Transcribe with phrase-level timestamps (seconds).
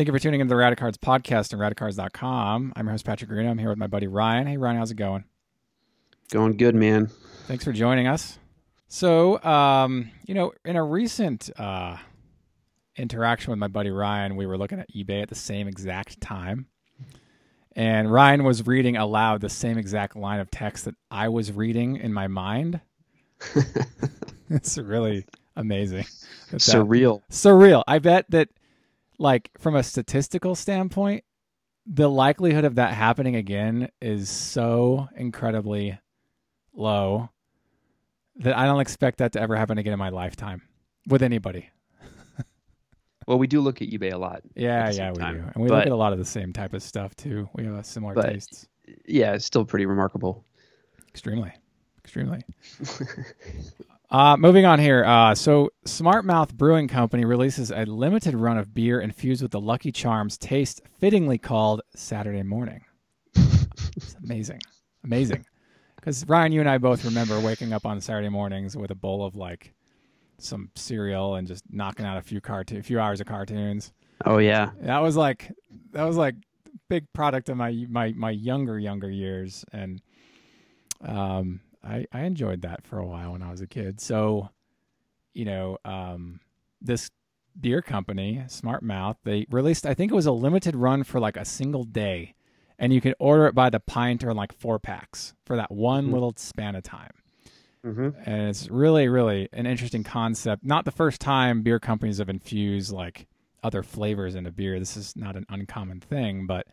[0.00, 2.72] Thank you for tuning into the Radicards podcast on radicards.com.
[2.74, 3.46] I'm your host, Patrick Green.
[3.46, 4.46] I'm here with my buddy Ryan.
[4.46, 5.24] Hey, Ryan, how's it going?
[6.30, 7.10] Going good, man.
[7.46, 8.38] Thanks for joining us.
[8.88, 11.98] So, um, you know, in a recent uh,
[12.96, 16.64] interaction with my buddy Ryan, we were looking at eBay at the same exact time.
[17.76, 21.96] And Ryan was reading aloud the same exact line of text that I was reading
[21.96, 22.80] in my mind.
[24.48, 26.06] it's really amazing.
[26.52, 27.20] that- Surreal.
[27.30, 27.84] surreal.
[27.86, 28.48] I bet that,
[29.20, 31.22] like, from a statistical standpoint,
[31.86, 35.98] the likelihood of that happening again is so incredibly
[36.74, 37.28] low
[38.36, 40.62] that I don't expect that to ever happen again in my lifetime
[41.06, 41.70] with anybody.
[43.26, 44.42] Well, we do look at eBay a lot.
[44.56, 45.36] Yeah, yeah, we time.
[45.36, 47.48] do, and we look at a lot of the same type of stuff too.
[47.54, 48.66] We have similar But- tastes.
[49.06, 50.44] Yeah, it's still pretty remarkable.
[51.10, 51.52] Extremely,
[51.98, 52.40] extremely.
[54.10, 55.04] uh, moving on here.
[55.04, 59.60] Uh, so, Smart Mouth Brewing Company releases a limited run of beer infused with the
[59.60, 62.84] Lucky Charms taste, fittingly called Saturday Morning.
[63.34, 64.60] it's amazing,
[65.04, 65.44] amazing.
[65.96, 69.22] Because Ryan, you and I both remember waking up on Saturday mornings with a bowl
[69.22, 69.74] of like
[70.38, 73.92] some cereal and just knocking out a few cartoon, a few hours of cartoons.
[74.24, 75.52] Oh yeah, That was like
[75.92, 76.36] that was like
[76.88, 80.00] big product of my my my younger younger years, and
[81.02, 84.00] um, I I enjoyed that for a while when I was a kid.
[84.00, 84.50] So,
[85.32, 86.40] you know, um,
[86.80, 87.10] this
[87.60, 91.36] beer company, Smart Mouth, they released I think it was a limited run for like
[91.36, 92.34] a single day,
[92.78, 96.08] and you could order it by the pint or like four packs for that one
[96.08, 96.12] Mhm.
[96.12, 97.12] little span of time
[97.82, 102.28] hmm and it's really really an interesting concept not the first time beer companies have
[102.28, 103.26] infused like
[103.62, 106.66] other flavors into beer this is not an uncommon thing but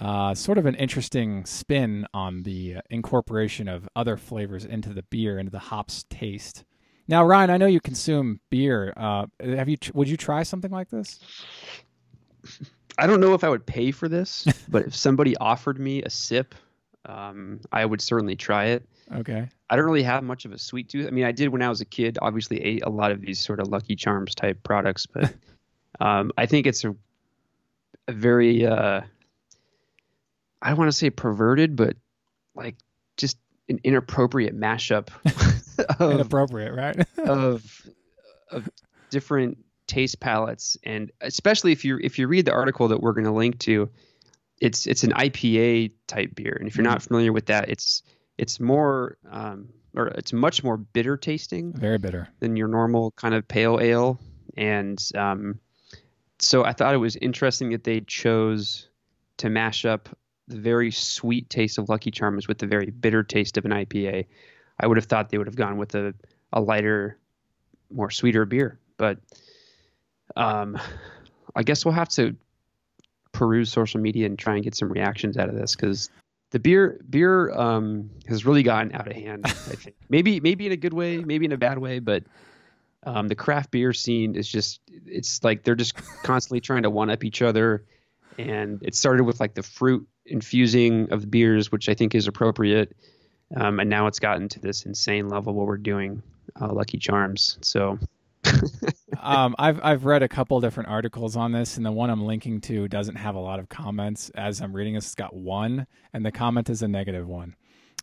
[0.00, 5.02] uh, sort of an interesting spin on the uh, incorporation of other flavors into the
[5.04, 6.64] beer into the hops taste
[7.08, 10.88] now ryan i know you consume beer uh, have you would you try something like
[10.90, 11.18] this
[12.98, 16.10] I don't know if I would pay for this, but if somebody offered me a
[16.10, 16.54] sip,
[17.06, 18.86] um, I would certainly try it.
[19.14, 21.06] okay I don't really have much of a sweet tooth.
[21.06, 22.18] I mean, I did when I was a kid.
[22.20, 25.32] Obviously, ate a lot of these sort of Lucky Charms type products, but
[26.00, 26.94] um, I think it's a,
[28.08, 29.02] a very uh,
[30.62, 31.96] I don't want to say perverted, but
[32.54, 32.76] like
[33.16, 33.38] just
[33.68, 35.08] an inappropriate mashup
[36.00, 37.06] of, inappropriate right?
[37.18, 37.88] of
[38.50, 38.68] of
[39.10, 43.24] different taste palettes, and especially if you if you read the article that we're going
[43.24, 43.90] to link to,
[44.60, 48.02] it's it's an IPA type beer, and if you're not familiar with that, it's
[48.38, 52.28] it's more um, or it's much more bitter tasting very bitter.
[52.40, 54.18] than your normal kind of pale ale.
[54.56, 55.60] And um,
[56.38, 58.88] so I thought it was interesting that they chose
[59.38, 60.08] to mash up
[60.50, 64.26] the very sweet taste of Lucky Charms with the very bitter taste of an IPA.
[64.78, 66.14] I would have thought they would have gone with a,
[66.52, 67.18] a lighter,
[67.90, 68.78] more sweeter beer.
[68.96, 69.18] But
[70.36, 70.78] um,
[71.54, 72.36] I guess we'll have to
[73.32, 76.10] peruse social media and try and get some reactions out of this because
[76.50, 79.42] the beer beer um, has really gotten out of hand.
[79.44, 82.24] I think maybe maybe in a good way, maybe in a bad way, but
[83.04, 87.10] um, the craft beer scene is just it's like they're just constantly trying to one
[87.10, 87.84] up each other,
[88.38, 92.96] and it started with like the fruit infusing of beers, which I think is appropriate,
[93.56, 96.22] um, and now it's gotten to this insane level what we're doing
[96.60, 97.58] uh, Lucky Charms.
[97.60, 97.98] So
[99.20, 102.60] um, I've I've read a couple different articles on this, and the one I'm linking
[102.62, 104.30] to doesn't have a lot of comments.
[104.30, 107.54] As I'm reading this, it's got one, and the comment is a negative one.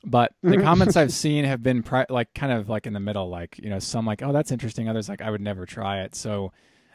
[0.03, 3.29] But the comments I've seen have been pri- like kind of like in the middle,
[3.29, 4.87] like you know, some like, oh, that's interesting.
[4.87, 6.15] Others like, I would never try it.
[6.15, 6.51] So,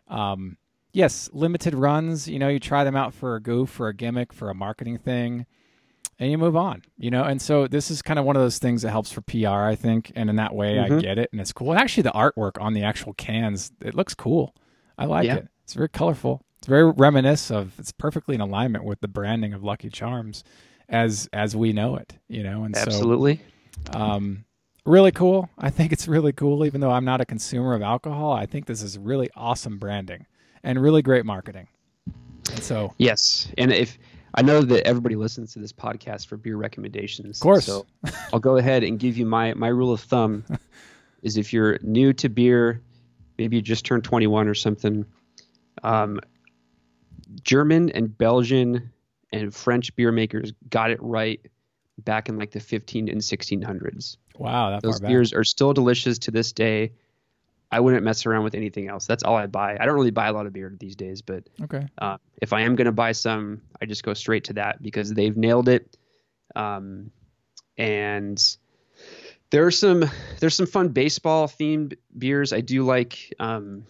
[0.09, 0.57] um,
[0.93, 2.29] yes, limited runs.
[2.29, 4.99] You know, you try them out for a goof, for a gimmick, for a marketing
[4.99, 5.47] thing,
[6.19, 6.83] and you move on.
[6.99, 9.21] You know, and so this is kind of one of those things that helps for
[9.23, 11.01] PR, I think, and in that way, I Mhm.
[11.01, 11.73] get it, and it's cool.
[11.73, 14.55] And actually, the artwork on the actual cans, it looks cool.
[14.99, 15.37] I like Yeah.
[15.37, 15.49] it.
[15.65, 16.43] It's very colorful.
[16.59, 17.79] It's very reminiscent of.
[17.79, 20.45] It's perfectly in alignment with the branding of Lucky Charms,
[20.89, 22.19] as as we know it.
[22.29, 23.41] You know, and so absolutely,
[23.91, 24.45] um,
[24.85, 25.49] really cool.
[25.59, 28.33] I think it's really cool, even though I'm not a consumer of alcohol.
[28.33, 30.27] I think this is really awesome branding
[30.65, 31.67] and really great marketing.
[32.51, 33.49] And so, yes.
[33.59, 33.99] And if
[34.35, 37.87] I know that everybody listens to this podcast for beer recommendations, of course, So
[38.33, 40.45] I'll go ahead and give you my my rule of thumb
[41.23, 42.83] is if you're new to beer,
[43.39, 45.05] maybe you just turned 21 or something.
[45.83, 46.21] Um,
[47.43, 48.91] German and Belgian
[49.33, 51.41] and French beer makers got it right
[51.99, 54.17] back in like the 15 and 1600s.
[54.37, 55.09] wow, that Those far back.
[55.09, 56.93] beers are still delicious to this day.
[57.73, 59.07] I wouldn't mess around with anything else.
[59.07, 59.79] That's all I buy.
[59.81, 62.61] I don't really buy a lot of beer these days, but Okay, uh, if I
[62.61, 65.97] am going to buy some, I just go straight to that because they've nailed it.
[66.55, 67.11] Um,
[67.79, 68.57] and
[69.51, 70.05] there's some
[70.41, 72.53] there's some fun baseball themed beers.
[72.53, 73.87] I do like um,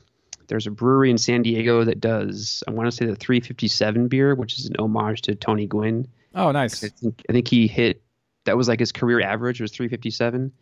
[0.46, 4.34] there's a brewery in San Diego that does I want to say the 357 beer,
[4.36, 6.06] which is an homage to Tony Gwynn.
[6.34, 6.82] Oh, nice.
[6.84, 8.02] I think, I think he hit
[8.44, 10.52] that was like his career average was 357.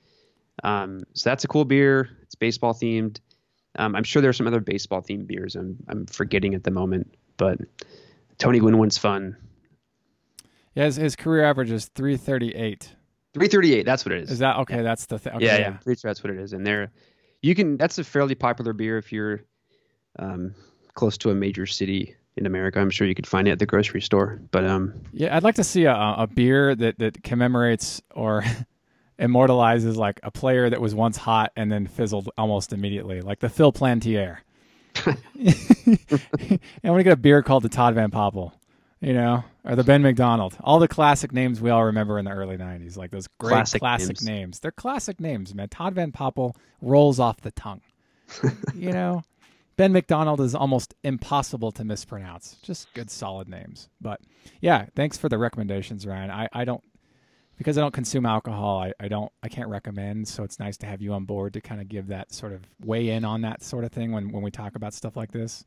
[0.63, 2.09] Um, so that's a cool beer.
[2.23, 3.21] It's baseball themed.
[3.77, 7.15] Um, I'm sure there's some other baseball themed beers I'm I'm forgetting at the moment,
[7.37, 7.59] but
[8.39, 9.37] Tony Gwynn one's fun.
[10.75, 12.95] Yeah, his, his career average is 338.
[13.35, 13.85] 338.
[13.85, 14.31] That's what it is.
[14.31, 14.83] Is that okay?
[14.83, 15.35] That's the thing.
[15.35, 16.53] Okay, yeah, yeah, Pretty sure that's what it is.
[16.53, 16.91] And there,
[17.43, 17.77] you can.
[17.77, 19.45] That's a fairly popular beer if you're
[20.19, 20.55] um,
[20.95, 22.81] close to a major city in America.
[22.81, 24.41] I'm sure you could find it at the grocery store.
[24.51, 28.45] But um, Yeah, I'd like to see a, a beer that, that commemorates or
[29.21, 33.49] immortalizes like a player that was once hot and then fizzled almost immediately, like the
[33.49, 34.39] Phil Plantier.
[35.07, 35.17] and
[36.83, 38.53] I want to get a beer called the Todd Van Poppel,
[39.01, 40.57] you know, or the Ben McDonald.
[40.61, 43.81] All the classic names we all remember in the early '90s, like those great classic,
[43.81, 44.25] classic names.
[44.25, 44.59] names.
[44.59, 45.69] They're classic names, man.
[45.69, 47.83] Todd Van Poppel rolls off the tongue.
[48.75, 49.23] you know,
[49.77, 52.57] Ben McDonald is almost impossible to mispronounce.
[52.63, 53.89] Just good, solid names.
[54.01, 54.21] But
[54.61, 56.31] yeah, thanks for the recommendations, Ryan.
[56.31, 56.83] I, I don't
[57.61, 60.27] because I don't consume alcohol, I, I don't I can't recommend.
[60.27, 62.63] So it's nice to have you on board to kind of give that sort of
[62.83, 65.67] weigh in on that sort of thing when, when we talk about stuff like this.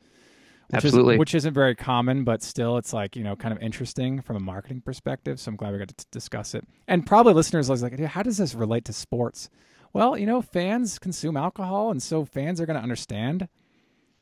[0.70, 1.14] Which Absolutely.
[1.14, 4.38] Is, which isn't very common, but still it's like, you know, kind of interesting from
[4.38, 5.40] a marketing perspective.
[5.40, 6.66] So I'm glad we got to discuss it.
[6.88, 9.52] And probably listeners are like, how does this relate to sports?
[9.94, 13.50] Well, you know, fans consume alcohol, and so fans are going to understand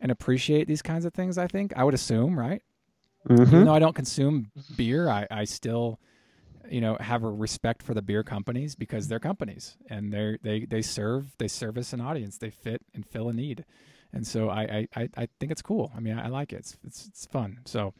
[0.02, 1.72] and appreciate these kinds of things, I think.
[1.78, 2.64] I would assume, right?
[3.30, 3.44] Mm-hmm.
[3.44, 6.02] Even though I don't consume beer, I, I still
[6.70, 10.66] you know have a respect for the beer companies because they're companies and they they
[10.66, 12.38] they serve they service an audience.
[12.38, 13.66] They fit and fill a need.
[14.14, 15.92] And so I I, I think it's cool.
[15.96, 16.58] I mean I, like it.
[16.58, 17.60] It's, it's, it's fun.
[17.66, 17.94] So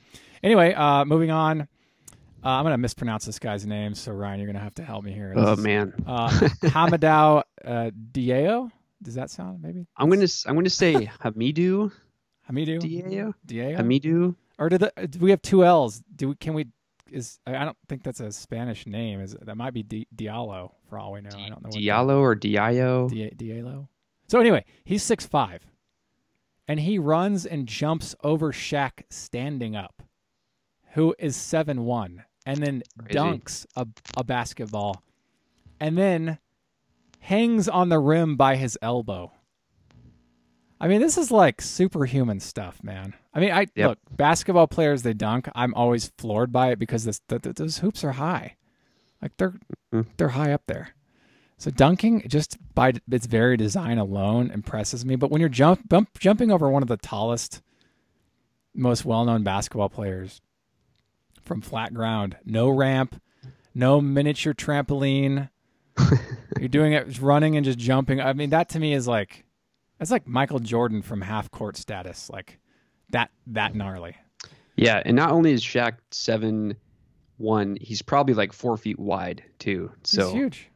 [0.44, 1.68] anyway uh, moving on.
[2.44, 3.94] Uh, I'm gonna mispronounce this guy's name.
[3.94, 5.34] So Ryan you're gonna have to help me here.
[5.36, 5.94] This oh man.
[6.08, 8.72] uh, Hamadou uh, Diao?
[9.04, 9.88] Does that sound maybe?
[9.96, 11.92] I'm gonna I'm gonna say Hamidou
[12.50, 13.34] Hamidou Diao?
[13.48, 13.78] Diao?
[13.78, 16.04] Hamidou or do, the, do we have two L's?
[16.16, 16.68] Do we, can we
[17.12, 19.20] is I don't think that's a Spanish name.
[19.22, 21.30] Is that might be Di- Diallo for all we know.
[21.38, 21.70] I don't know.
[21.70, 23.10] Diallo or Diallo.
[23.10, 23.88] Di- Diallo.
[24.28, 25.62] So anyway, he's six five,
[26.68, 30.04] and he runs and jumps over Shaq standing up,
[30.94, 33.20] who is seven one, and then Crazy.
[33.20, 35.04] dunks a, a basketball,
[35.80, 36.40] and then
[37.20, 39.32] hangs on the rim by his elbow.
[40.82, 43.14] I mean, this is like superhuman stuff, man.
[43.36, 43.90] I mean, I yep.
[43.90, 45.48] look basketball players they dunk.
[45.54, 48.56] I'm always floored by it because this, those hoops are high,
[49.22, 49.54] like they're
[49.94, 50.10] mm-hmm.
[50.18, 50.96] they're high up there.
[51.60, 55.16] So dunking just by its very design alone impresses me.
[55.16, 57.62] But when you're jump bump, jumping over one of the tallest,
[58.74, 60.42] most well-known basketball players
[61.44, 63.22] from flat ground, no ramp,
[63.76, 65.52] no miniature trampoline,
[66.60, 68.20] you're doing it running and just jumping.
[68.20, 69.46] I mean, that to me is like
[70.02, 72.58] that's like Michael Jordan from half court status, like
[73.12, 74.16] that that gnarly.
[74.76, 76.76] Yeah, and not only is Shaq seven
[77.38, 79.92] one, he's probably like four feet wide too.
[80.04, 80.70] So he's huge.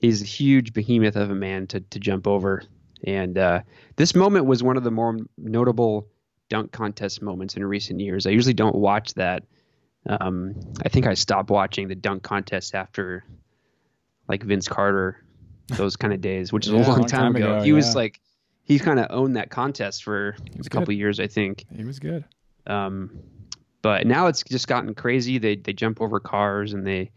[0.00, 2.64] He's a huge behemoth of a man to to jump over.
[3.04, 3.60] And uh,
[3.94, 6.08] this moment was one of the more notable
[6.48, 8.26] dunk contest moments in recent years.
[8.26, 9.44] I usually don't watch that.
[10.08, 13.24] Um, I think I stopped watching the dunk contest after
[14.28, 15.24] like Vince Carter,
[15.68, 17.54] those kind of days, which is yeah, a long, long time, time, ago.
[17.54, 17.76] ago he yeah.
[17.76, 18.20] was like
[18.72, 21.64] he kind of owned that contest for a couple years, I think.
[21.74, 22.24] He was good.
[22.66, 23.18] Um,
[23.82, 25.38] but now it's just gotten crazy.
[25.38, 27.10] They they jump over cars and they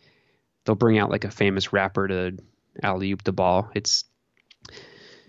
[0.65, 2.38] they'll bring out like a famous rapper to
[2.83, 3.69] alley oop the ball.
[3.75, 4.03] It's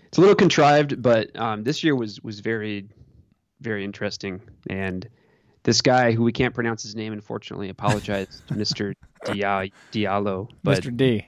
[0.07, 2.89] it's a little contrived, but um, this year was was very
[3.61, 4.41] very interesting.
[4.69, 5.07] And
[5.63, 8.93] this guy who we can't pronounce his name, unfortunately, apologized, to Mr.
[9.25, 10.49] Dia- Diallo.
[10.63, 10.95] But Mr.
[10.95, 11.27] D.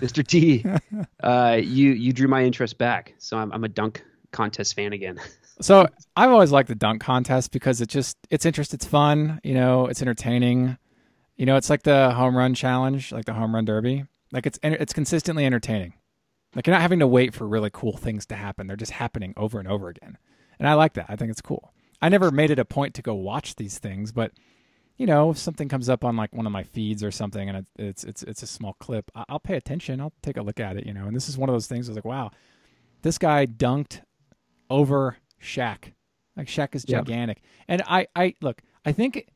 [0.00, 0.26] Mr.
[0.26, 0.64] D,
[1.22, 4.04] uh, you you drew my interest back, so I'm I'm a dunk
[4.36, 5.18] contest fan again.
[5.60, 9.54] so I've always liked the dunk contest because it just it's interesting, it's fun, you
[9.54, 10.76] know, it's entertaining.
[11.36, 14.04] You know, it's like the home run challenge, like the home run derby.
[14.32, 15.94] Like it's it's consistently entertaining.
[16.54, 19.34] Like you're not having to wait for really cool things to happen; they're just happening
[19.36, 20.18] over and over again.
[20.58, 21.06] And I like that.
[21.08, 21.72] I think it's cool.
[22.00, 24.32] I never made it a point to go watch these things, but
[24.96, 27.66] you know, if something comes up on like one of my feeds or something, and
[27.76, 30.00] it's it's it's a small clip, I'll pay attention.
[30.00, 30.86] I'll take a look at it.
[30.86, 31.88] You know, and this is one of those things.
[31.88, 32.30] I was like, wow,
[33.02, 34.00] this guy dunked
[34.70, 35.92] over Shaq.
[36.36, 37.38] Like Shaq is gigantic.
[37.42, 37.50] Yep.
[37.68, 39.28] And I, I look, I think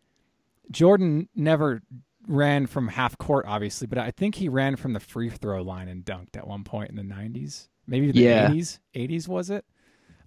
[0.70, 1.82] Jordan never
[2.28, 5.88] ran from half court, obviously, but I think he ran from the free throw line
[5.88, 8.50] and dunked at one point in the '90s, maybe the yeah.
[8.50, 8.78] '80s.
[8.94, 9.64] '80s was it?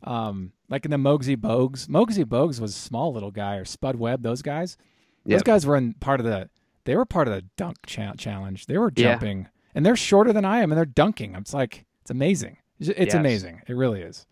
[0.04, 1.88] Um, like in the Muggsy Bogues.
[1.88, 4.24] Muggsy Bogues was a small little guy, or Spud Webb.
[4.24, 4.78] Those guys,
[5.26, 5.38] yep.
[5.38, 6.50] those guys were in part of the.
[6.86, 8.66] They were part of the dunk cha- challenge.
[8.66, 9.48] They were jumping, yeah.
[9.74, 11.36] and they're shorter than I am, and they're dunking.
[11.36, 12.58] It's like it's amazing.
[12.80, 13.14] It's yes.
[13.14, 13.62] amazing.
[13.68, 14.26] It really is.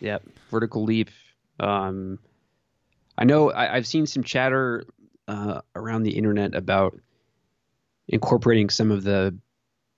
[0.00, 0.24] Yep.
[0.50, 1.10] Vertical leap.
[1.58, 2.18] Um,
[3.18, 4.84] I know I, have seen some chatter
[5.26, 6.98] uh, around the internet about
[8.08, 9.36] incorporating some of the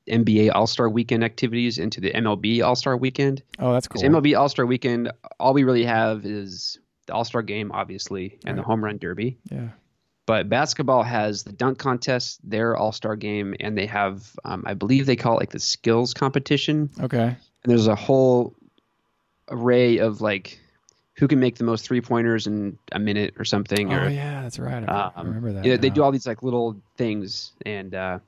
[0.08, 3.42] NBA All Star Weekend activities into the MLB All Star Weekend.
[3.58, 4.02] Oh, that's cool.
[4.02, 8.56] MLB All Star Weekend, all we really have is the All Star Game, obviously, and
[8.56, 8.62] right.
[8.62, 9.38] the Home Run Derby.
[9.50, 9.68] Yeah.
[10.26, 14.74] But basketball has the dunk contest, their All Star Game, and they have, um, I
[14.74, 16.90] believe they call it like the skills competition.
[17.00, 17.18] Okay.
[17.18, 18.54] And there's a whole
[19.50, 20.58] array of like
[21.18, 23.92] who can make the most three pointers in a minute or something.
[23.92, 24.88] Oh or, yeah, that's right.
[24.88, 25.64] I um, remember that.
[25.64, 28.18] Yeah, they do all these like little things, and uh,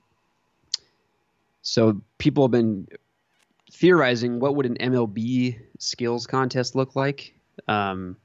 [1.62, 2.88] so people have been
[3.70, 7.34] theorizing what would an MLB skills contest look like.
[7.68, 8.16] Um,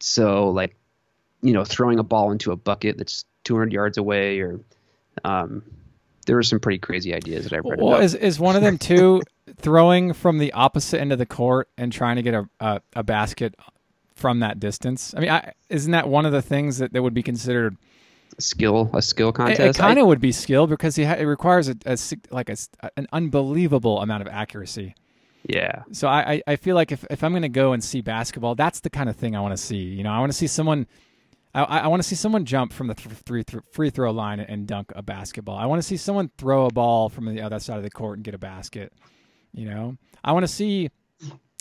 [0.00, 0.76] so like,
[1.40, 4.60] you know, throwing a ball into a bucket that's 200 yards away, or
[5.24, 5.62] um,
[6.26, 7.80] there were some pretty crazy ideas that I've read.
[7.80, 8.04] Well, about.
[8.04, 9.22] is is one of them too
[9.56, 13.02] throwing from the opposite end of the court and trying to get a a, a
[13.02, 13.54] basket
[14.14, 15.14] from that distance?
[15.16, 17.76] I mean, I, isn't that one of the things that, that would be considered
[18.38, 19.60] skill a skill contest?
[19.60, 21.98] It, it kind of would be skill because ha- it requires a, a
[22.30, 22.56] like a,
[22.96, 24.94] an unbelievable amount of accuracy.
[25.44, 25.82] Yeah.
[25.90, 28.54] So I, I, I feel like if, if I'm going to go and see basketball,
[28.54, 29.76] that's the kind of thing I want to see.
[29.76, 30.86] You know, I want to see someone
[31.54, 34.66] I, I want to see someone jump from the th- th- free throw line and
[34.66, 35.56] dunk a basketball.
[35.56, 38.18] I want to see someone throw a ball from the other side of the court
[38.18, 38.92] and get a basket.
[39.52, 40.90] You know, I want to see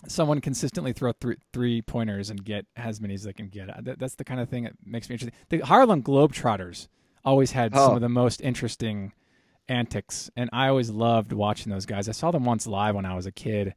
[0.08, 3.70] someone consistently throw th- three pointers and get as many as they can get.
[3.84, 5.38] That, that's the kind of thing that makes me interesting.
[5.50, 6.88] The Harlem Globetrotters
[7.24, 7.88] always had oh.
[7.88, 9.14] some of the most interesting
[9.68, 12.10] antics, and I always loved watching those guys.
[12.10, 13.76] I saw them once live when I was a kid.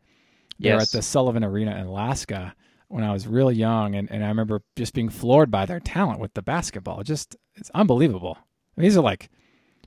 [0.58, 0.76] They yes.
[0.76, 2.54] were at the Sullivan Arena in Alaska
[2.88, 6.20] when I was real young, and, and I remember just being floored by their talent
[6.20, 7.02] with the basketball.
[7.02, 8.38] Just it's unbelievable.
[8.38, 9.30] I mean, these are like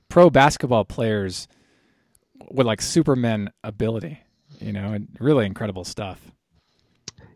[0.08, 1.48] pro basketball players
[2.50, 4.18] with like Superman ability,
[4.60, 6.20] you know, and really incredible stuff.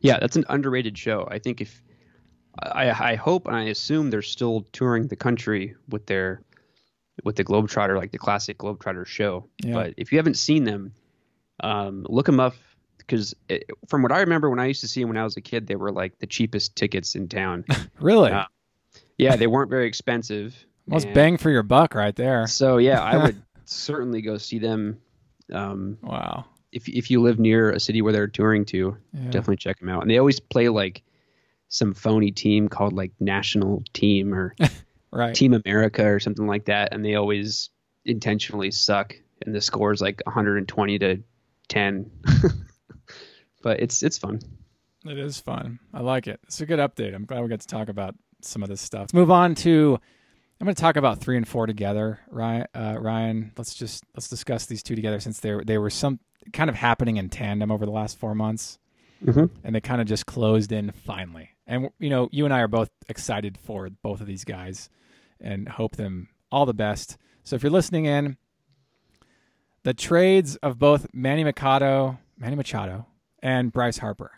[0.00, 1.28] Yeah, that's an underrated show.
[1.30, 1.82] I think if
[2.60, 6.42] I, I hope and I assume they're still touring the country with their
[7.24, 9.48] with the Globetrotter, like the classic Globetrotter show.
[9.62, 9.74] Yeah.
[9.74, 10.92] But if you haven't seen them,
[11.60, 12.54] um, look them up
[12.98, 13.34] because
[13.88, 15.66] from what I remember when I used to see them when I was a kid,
[15.66, 17.64] they were like the cheapest tickets in town.
[18.00, 18.30] really?
[18.30, 18.46] Uh,
[19.18, 20.54] yeah, they weren't very expensive.
[20.86, 22.46] Most bang for your buck right there.
[22.48, 24.98] So yeah, I would certainly go see them.
[25.52, 26.44] Um, wow.
[26.72, 29.24] If if you live near a city where they're touring to, yeah.
[29.24, 30.02] definitely check them out.
[30.02, 31.02] And they always play like
[31.68, 34.54] some phony team called like National Team or
[35.10, 35.34] right.
[35.34, 37.70] Team America or something like that, and they always
[38.04, 39.14] intentionally suck.
[39.44, 41.18] And the score is like 120 to
[41.68, 42.10] 10.
[43.62, 44.40] but it's it's fun.
[45.04, 45.80] It is fun.
[45.92, 46.40] I like it.
[46.44, 47.14] It's a good update.
[47.14, 49.02] I'm glad we got to talk about some of this stuff.
[49.02, 49.98] Let's move on to.
[50.62, 52.66] I'm going to talk about three and four together, Ryan.
[52.72, 56.20] Uh, Ryan, let's just let's discuss these two together since they they were some
[56.52, 58.78] kind of happening in tandem over the last four months,
[59.24, 59.46] mm-hmm.
[59.64, 61.50] and they kind of just closed in finally.
[61.66, 64.88] And you know, you and I are both excited for both of these guys,
[65.40, 67.16] and hope them all the best.
[67.42, 68.36] So if you're listening in,
[69.82, 73.08] the trades of both Manny Machado, Manny Machado,
[73.42, 74.30] and Bryce Harper.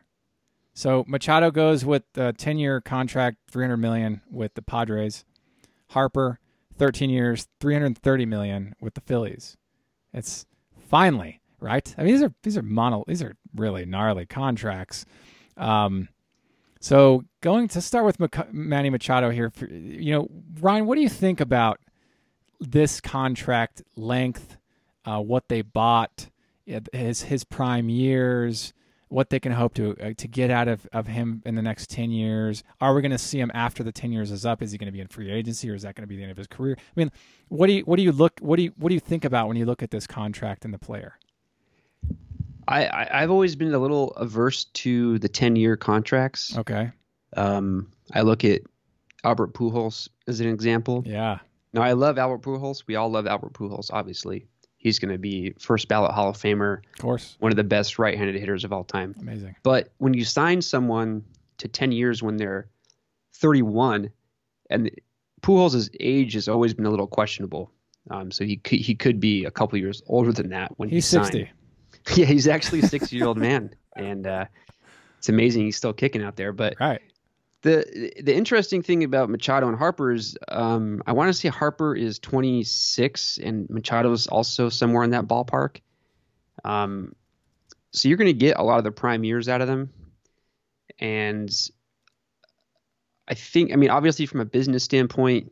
[0.72, 5.26] So Machado goes with a 10-year contract, 300 million with the Padres.
[5.90, 6.38] Harper,
[6.78, 9.56] 13 years, 330 million with the Phillies.
[10.12, 10.46] It's
[10.88, 11.94] finally right.
[11.96, 13.04] I mean, these are these are mono.
[13.06, 15.04] These are really gnarly contracts.
[15.56, 16.08] Um,
[16.80, 19.50] so going to start with Mac- Manny Machado here.
[19.50, 20.28] For, you know,
[20.60, 21.80] Ryan, what do you think about
[22.60, 24.56] this contract length?
[25.06, 26.30] Uh, what they bought,
[26.92, 28.72] his his prime years
[29.08, 31.90] what they can hope to uh, to get out of, of him in the next
[31.90, 32.62] 10 years.
[32.80, 34.62] Are we going to see him after the 10 years is up?
[34.62, 36.23] Is he going to be in free agency or is that going to be the
[36.23, 36.76] end of his career?
[36.78, 37.11] I mean,
[37.49, 39.49] what do you what do you look what do you what do you think about
[39.49, 41.18] when you look at this contract and the player?
[42.66, 46.56] I, I have always been a little averse to the 10 year contracts.
[46.56, 46.90] Okay.
[47.37, 48.62] Um, I look at
[49.23, 51.02] Albert Pujols as an example.
[51.04, 51.38] Yeah.
[51.75, 52.84] Now I love Albert Pujols.
[52.87, 54.46] We all love Albert Pujols, obviously
[54.84, 56.78] he's going to be first ballot Hall of Famer.
[56.92, 57.36] Of course.
[57.40, 59.16] One of the best right handed hitters of all time.
[59.20, 59.56] Amazing.
[59.64, 61.24] But when you sign someone
[61.58, 62.68] to 10 years when they're
[63.32, 64.10] 31,
[64.70, 64.90] and
[65.40, 67.72] Pujols' age has always been a little questionable.
[68.10, 71.10] Um, so he could, he could be a couple years older than that when he's
[71.10, 71.50] he 60.
[72.16, 73.74] Yeah, he's actually a 60 year old man.
[73.96, 74.44] And uh,
[75.16, 76.52] it's amazing he's still kicking out there.
[76.52, 77.00] But right
[77.64, 81.97] the the interesting thing about Machado and Harper is um, I want to say Harper
[81.97, 85.80] is 26 and Machado is also somewhere in that ballpark.
[86.62, 87.14] Um,
[87.90, 89.90] so you're going to get a lot of the prime years out of them,
[90.99, 91.50] and
[93.26, 95.50] I think I mean obviously from a business standpoint,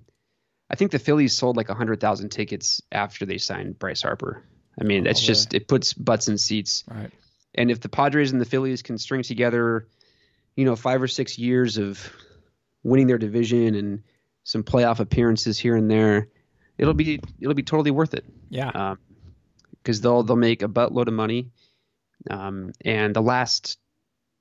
[0.69, 4.45] I think the Phillies sold like hundred thousand tickets after they signed Bryce Harper.
[4.79, 6.85] I mean, that's oh, just it puts butts in seats.
[6.87, 7.11] Right.
[7.55, 9.87] And if the Padres and the Phillies can string together
[10.57, 12.13] you know, five or six years of
[12.83, 14.03] winning their division and
[14.45, 16.29] some playoff appearances here and there,
[16.79, 18.25] it'll be it'll be totally worth it.
[18.51, 18.97] Yeah.
[19.83, 21.51] Because um, they'll they'll make a buttload of money,
[22.31, 23.79] um, and the last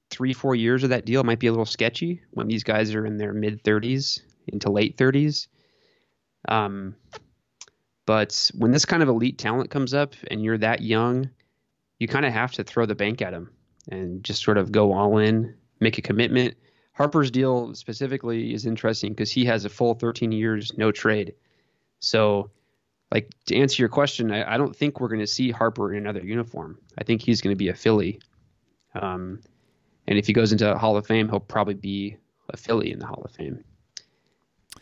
[0.10, 3.06] three four years of that deal might be a little sketchy when these guys are
[3.06, 5.48] in their mid thirties into late thirties.
[6.48, 6.96] Um,
[8.06, 11.30] but when this kind of elite talent comes up and you're that young,
[12.00, 13.52] you kind of have to throw the bank at them
[13.90, 16.56] and just sort of go all in, make a commitment.
[16.94, 21.34] Harper's deal specifically is interesting because he has a full 13 years no trade.
[22.00, 22.52] So,
[23.12, 25.98] like to answer your question, I, I don't think we're going to see Harper in
[26.00, 26.80] another uniform.
[26.98, 28.22] I think he's going to be a Philly.
[28.96, 29.42] Um,
[30.08, 32.18] and if he goes into Hall of Fame, he'll probably be
[32.50, 33.64] a Philly in the Hall of Fame.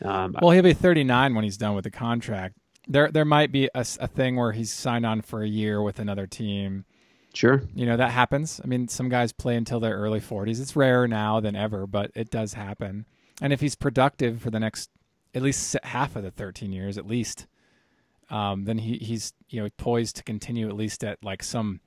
[0.01, 2.55] Um, well, he'll be 39 when he's done with the contract.
[2.87, 5.99] There, there might be a, a thing where he's signed on for a year with
[5.99, 6.85] another team.
[7.33, 7.61] Sure.
[7.75, 8.59] You know, that happens.
[8.63, 10.59] I mean, some guys play until their early 40s.
[10.59, 13.05] It's rarer now than ever, but it does happen.
[13.41, 14.89] And if he's productive for the next
[15.33, 17.45] at least half of the 13 years, at least,
[18.29, 21.81] um, then he, he's, you know, poised to continue at least at like some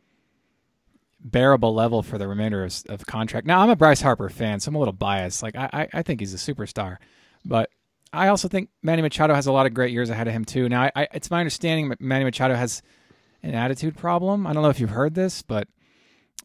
[1.20, 3.46] bearable level for the remainder of, of contract.
[3.46, 5.42] Now, I'm a Bryce Harper fan, so I'm a little biased.
[5.42, 6.96] Like, I, I, think he's a superstar,
[7.44, 7.70] but
[8.12, 10.68] I also think Manny Machado has a lot of great years ahead of him too.
[10.68, 12.82] Now, I, I, it's my understanding Manny Machado has
[13.42, 14.46] an attitude problem.
[14.46, 15.68] I don't know if you've heard this, but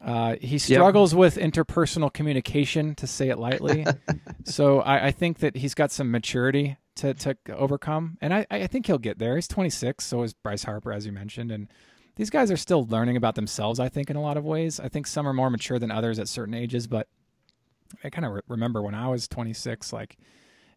[0.02, 1.20] uh, he struggles yep.
[1.20, 3.86] with interpersonal communication, to say it lightly.
[4.44, 8.68] so I, I, think that he's got some maturity to, to overcome, and I, I
[8.68, 9.36] think he'll get there.
[9.36, 11.68] He's 26, so is Bryce Harper, as you mentioned, and
[12.16, 13.80] these guys are still learning about themselves.
[13.80, 14.80] I think in a lot of ways.
[14.80, 17.08] I think some are more mature than others at certain ages, but
[18.04, 20.18] I kind of re- remember when I was 26, like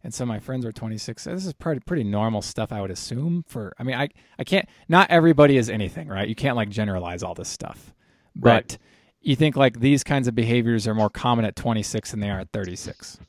[0.03, 1.23] and some of my friends were 26.
[1.25, 3.43] This is pretty pretty normal stuff, I would assume.
[3.47, 4.67] For I mean, I I can't.
[4.87, 6.27] Not everybody is anything, right?
[6.27, 7.93] You can't like generalize all this stuff,
[8.35, 8.77] but right.
[9.21, 12.39] you think like these kinds of behaviors are more common at 26 than they are
[12.39, 13.19] at 36.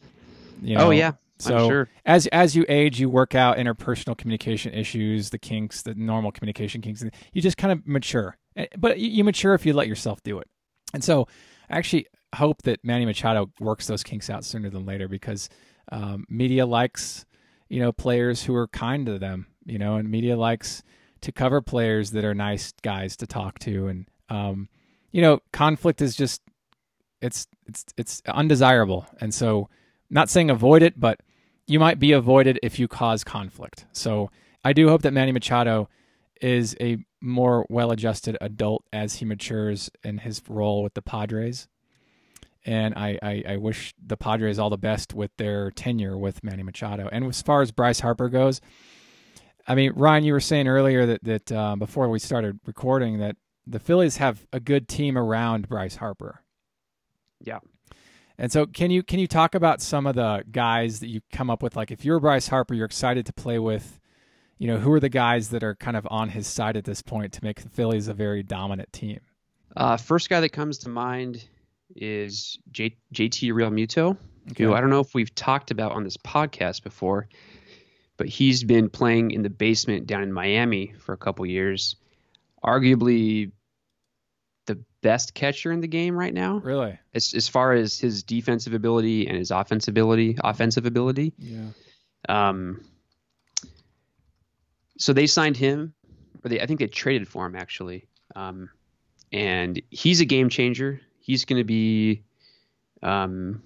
[0.62, 0.86] You oh, know?
[0.86, 1.12] Oh yeah.
[1.38, 1.88] So sure.
[2.06, 6.80] as as you age, you work out interpersonal communication issues, the kinks, the normal communication
[6.80, 7.04] kinks.
[7.32, 10.48] You just kind of mature, eh, but you mature if you let yourself do it.
[10.94, 11.26] And so,
[11.68, 15.48] I actually hope that Manny Machado works those kinks out sooner than later because
[15.92, 17.26] um, media likes,
[17.68, 20.82] you know, players who are kind to them, you know, and media likes
[21.20, 23.86] to cover players that are nice guys to talk to.
[23.86, 24.68] And, um,
[25.12, 26.40] you know, conflict is just,
[27.20, 29.06] it's, it's, it's undesirable.
[29.20, 29.68] And so,
[30.10, 31.20] not saying avoid it, but
[31.66, 33.86] you might be avoided if you cause conflict.
[33.92, 34.30] So,
[34.64, 35.88] I do hope that Manny Machado
[36.40, 41.68] is a more well adjusted adult as he matures in his role with the Padres
[42.64, 46.62] and I, I, I, wish the Padres all the best with their tenure with Manny
[46.62, 47.08] Machado.
[47.10, 48.60] And as far as Bryce Harper goes,
[49.66, 53.36] I mean, Ryan, you were saying earlier that that uh, before we started recording that
[53.66, 56.42] the Phillies have a good team around Bryce Harper.
[57.40, 57.60] Yeah.
[58.38, 61.50] And so, can you can you talk about some of the guys that you come
[61.50, 61.76] up with?
[61.76, 63.98] Like, if you're Bryce Harper, you're excited to play with.
[64.58, 67.02] You know, who are the guys that are kind of on his side at this
[67.02, 69.18] point to make the Phillies a very dominant team?
[69.76, 71.44] Uh, first guy that comes to mind
[71.96, 74.16] is J- JT Realmuto,
[74.50, 74.64] okay.
[74.64, 77.28] who I don't know if we've talked about on this podcast before,
[78.16, 81.96] but he's been playing in the basement down in Miami for a couple years.
[82.64, 83.50] Arguably
[84.66, 86.58] the best catcher in the game right now.
[86.58, 86.98] Really?
[87.14, 91.34] As as far as his defensive ability and his offensive ability, offensive ability.
[91.38, 91.70] Yeah.
[92.28, 92.84] Um
[94.98, 95.94] so they signed him
[96.44, 98.06] or they I think they traded for him actually.
[98.36, 98.70] Um
[99.32, 102.22] and he's a game changer he's going to be,
[103.02, 103.62] um,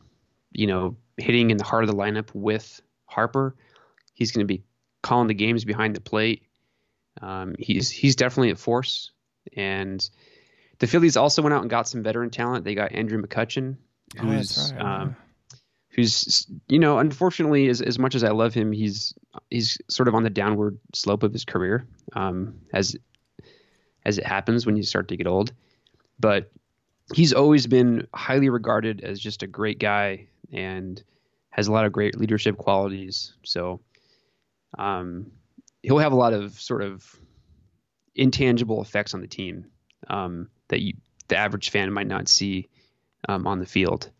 [0.53, 3.57] you know, hitting in the heart of the lineup with Harper.
[4.13, 4.63] He's going to be
[5.03, 6.43] calling the games behind the plate.
[7.21, 9.11] Um, he's he's definitely a force.
[9.57, 10.09] And
[10.79, 12.65] the Phillies also went out and got some veteran talent.
[12.65, 13.77] They got Andrew McCutchen,
[14.19, 14.83] oh, who's right.
[14.83, 15.17] um,
[15.89, 19.15] who's you know, unfortunately, as as much as I love him, he's
[19.49, 22.97] he's sort of on the downward slope of his career, um, as
[24.05, 25.53] as it happens when you start to get old.
[26.21, 26.51] But
[27.15, 31.03] he's always been highly regarded as just a great guy and
[31.51, 33.35] has a lot of great leadership qualities.
[33.45, 33.81] So
[34.79, 35.33] um,
[35.83, 37.05] he'll have a lot of sort of
[38.15, 39.67] intangible effects on the team
[40.09, 40.95] um, that you,
[41.29, 42.69] the average fan might not see
[43.29, 44.11] um, on the field.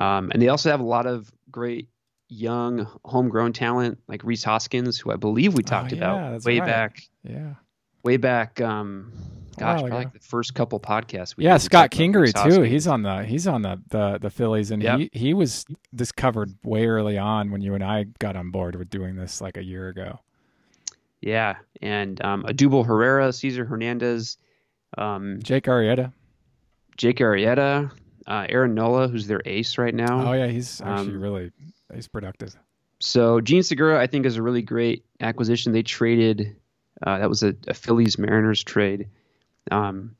[0.00, 1.88] Um, and they also have a lot of great
[2.28, 6.44] young homegrown talent like Rhys Hoskins, who I believe we oh, talked oh, yeah, about
[6.44, 6.66] way right.
[6.66, 7.02] back.
[7.22, 7.54] Yeah.
[8.02, 9.12] Way back um,
[9.54, 11.36] Gosh, wow, like the first couple podcasts.
[11.36, 12.62] We yeah, Scott Kingery too.
[12.62, 14.98] He's on the he's on the the, the Phillies, and yep.
[14.98, 15.64] he he was
[15.94, 19.56] discovered way early on when you and I got on board with doing this like
[19.56, 20.20] a year ago.
[21.20, 24.36] Yeah, and um, Herrera, Cesar Hernandez,
[24.98, 26.12] um, Jake Arrieta,
[26.96, 27.90] Jake Arrieta,
[28.26, 30.30] uh, Aaron Nola, who's their ace right now.
[30.30, 31.50] Oh yeah, he's actually um, really
[31.94, 32.54] he's productive.
[33.00, 35.72] So Jean Segura, I think, is a really great acquisition.
[35.72, 36.56] They traded
[37.02, 39.08] uh, that was a, a, Phillies Mariners trade.
[39.70, 40.16] Um,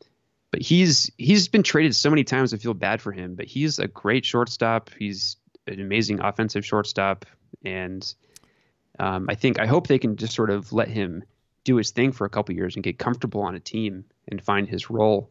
[0.50, 2.54] but he's he's been traded so many times.
[2.54, 3.35] I feel bad for him.
[3.35, 4.90] But he's a great shortstop.
[4.96, 7.26] He's an amazing offensive shortstop,
[7.64, 8.14] and
[8.98, 11.24] um, I think I hope they can just sort of let him
[11.64, 14.68] do his thing for a couple years and get comfortable on a team and find
[14.68, 15.30] his role.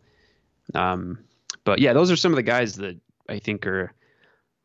[0.74, 1.20] Um,
[1.64, 2.98] but yeah, those are some of the guys that
[3.30, 3.94] I think are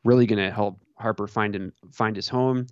[0.04, 2.66] really going to help Harper find him find his home.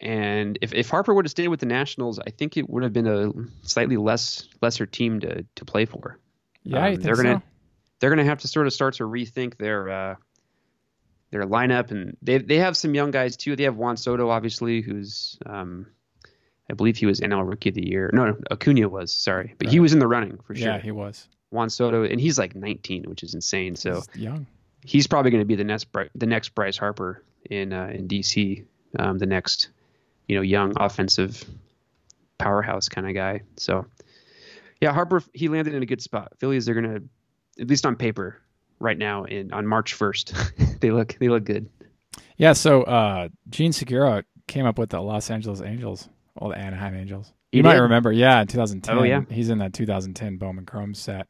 [0.00, 2.92] And if, if Harper would have stayed with the Nationals, I think it would have
[2.92, 3.32] been a
[3.62, 6.18] slightly less lesser team to to play for.
[6.64, 7.42] Yeah, um, they're gonna so?
[8.00, 10.14] they're gonna have to sort of start to rethink their uh,
[11.30, 13.56] their lineup, and they they have some young guys too.
[13.56, 15.86] They have Juan Soto, obviously, who's um,
[16.70, 18.10] I believe he was NL Rookie of the Year.
[18.12, 19.72] No, no Acuna was sorry, but right.
[19.72, 20.68] he was in the running for sure.
[20.68, 21.28] Yeah, he was.
[21.50, 23.76] Juan Soto, and he's like 19, which is insane.
[23.76, 24.46] So he's young.
[24.84, 28.64] He's probably going to be the next the next Bryce Harper in uh, in DC,
[28.98, 29.68] um, the next
[30.28, 31.44] you know young offensive
[32.38, 33.42] powerhouse kind of guy.
[33.56, 33.86] So
[34.80, 36.32] yeah, Harper he landed in a good spot.
[36.38, 38.40] Phillies are going to at least on paper
[38.78, 40.80] right now in on March 1st.
[40.80, 41.68] they look they look good.
[42.36, 46.94] Yeah, so uh Jean Segura came up with the Los Angeles Angels, or the Anaheim
[46.94, 47.32] Angels.
[47.52, 48.98] You might remember, yeah, in 2010.
[48.98, 49.22] Oh, yeah.
[49.30, 51.26] He's in that 2010 Bowman Chrome set.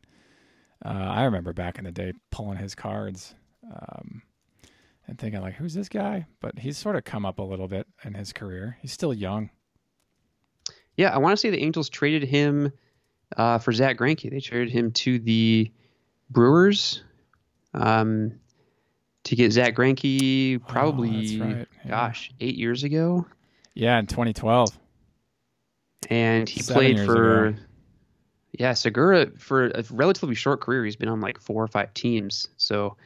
[0.85, 4.23] Uh, I remember back in the day pulling his cards um,
[5.07, 6.27] and thinking, like, who's this guy?
[6.41, 8.77] But he's sort of come up a little bit in his career.
[8.81, 9.51] He's still young.
[10.97, 12.73] Yeah, I want to say the Angels traded him
[13.37, 14.31] uh, for Zack Greinke.
[14.31, 15.71] They traded him to the
[16.31, 17.03] Brewers
[17.75, 18.33] um,
[19.25, 21.69] to get Zack Greinke probably, oh, right.
[21.85, 21.91] yeah.
[21.91, 23.27] gosh, eight years ago.
[23.75, 24.79] Yeah, in 2012
[26.11, 27.59] and he Seven played for ago.
[28.59, 30.85] yeah Segura for a relatively short career.
[30.85, 32.49] He's been on like four or five teams.
[32.57, 32.97] So,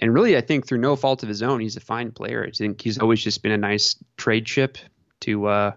[0.00, 2.44] and really, I think through no fault of his own, he's a fine player.
[2.46, 4.78] I think he's always just been a nice trade chip
[5.20, 5.72] to uh,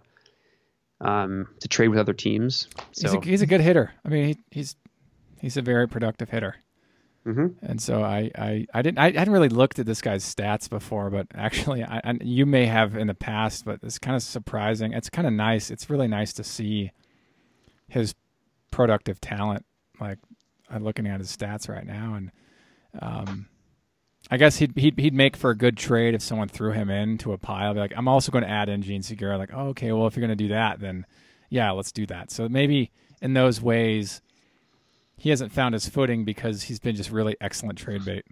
[1.01, 2.67] um, to trade with other teams.
[2.93, 3.93] So he's a, he's a good hitter.
[4.03, 4.75] I mean, he, he's
[5.39, 6.55] he's a very productive hitter.
[7.27, 7.65] Mm-hmm.
[7.65, 11.09] And so I, I, I didn't I hadn't really looked at this guy's stats before,
[11.09, 14.93] but actually I, I you may have in the past, but it's kind of surprising.
[14.93, 15.69] It's kind of nice.
[15.69, 16.91] It's really nice to see
[17.89, 18.15] his
[18.71, 19.65] productive talent.
[19.99, 20.19] Like
[20.69, 22.31] I'm looking at his stats right now, and
[23.01, 23.47] um,
[24.29, 27.31] I guess he'd, he'd he'd make for a good trade if someone threw him into
[27.33, 27.73] a pile.
[27.73, 29.37] Be like, I'm also going to add in Jean Segura.
[29.37, 31.05] Like, oh, okay, well if you're going to do that, then
[31.49, 32.31] yeah, let's do that.
[32.31, 34.21] So maybe in those ways
[35.17, 38.25] he hasn't found his footing because he's been just really excellent trade bait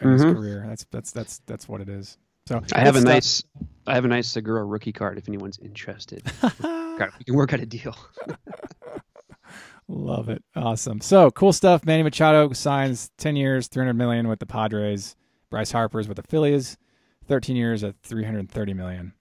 [0.00, 0.12] in mm-hmm.
[0.12, 0.64] his career.
[0.68, 2.18] That's that's that's that's what it is.
[2.46, 3.12] So I have a stuff.
[3.12, 3.42] nice
[3.86, 6.22] I have a nice Segura rookie card if anyone's interested.
[6.42, 7.96] we can work out a deal.
[9.88, 10.44] Love it.
[10.54, 11.00] Awesome.
[11.00, 11.84] So cool stuff.
[11.84, 15.16] Manny Machado signs 10 years, 300 million with the Padres.
[15.50, 16.78] Bryce Harper's with the Phillies,
[17.26, 19.12] 13 years at 330 million.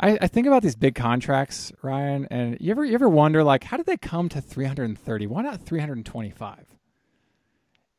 [0.00, 3.64] I, I think about these big contracts, Ryan, and you ever you ever wonder like
[3.64, 5.26] how did they come to 330?
[5.26, 6.66] Why not 325?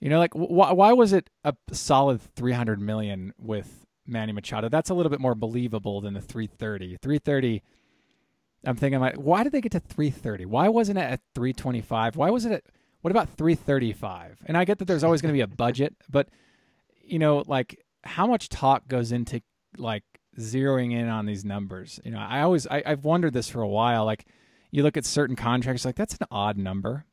[0.01, 4.67] You know, like why why was it a solid 300 million with Manny Machado?
[4.67, 6.97] That's a little bit more believable than the 330.
[7.01, 7.63] 330
[8.65, 10.45] I'm thinking like why did they get to 330?
[10.45, 12.17] Why wasn't it at 325?
[12.17, 12.63] Why was it at
[13.01, 14.39] what about 335?
[14.47, 16.27] And I get that there's always going to be a budget, but
[17.05, 19.41] you know, like how much talk goes into
[19.77, 20.03] like
[20.39, 21.99] zeroing in on these numbers.
[22.03, 24.05] You know, I always I, I've wondered this for a while.
[24.05, 24.25] Like
[24.71, 27.05] you look at certain contracts, like that's an odd number.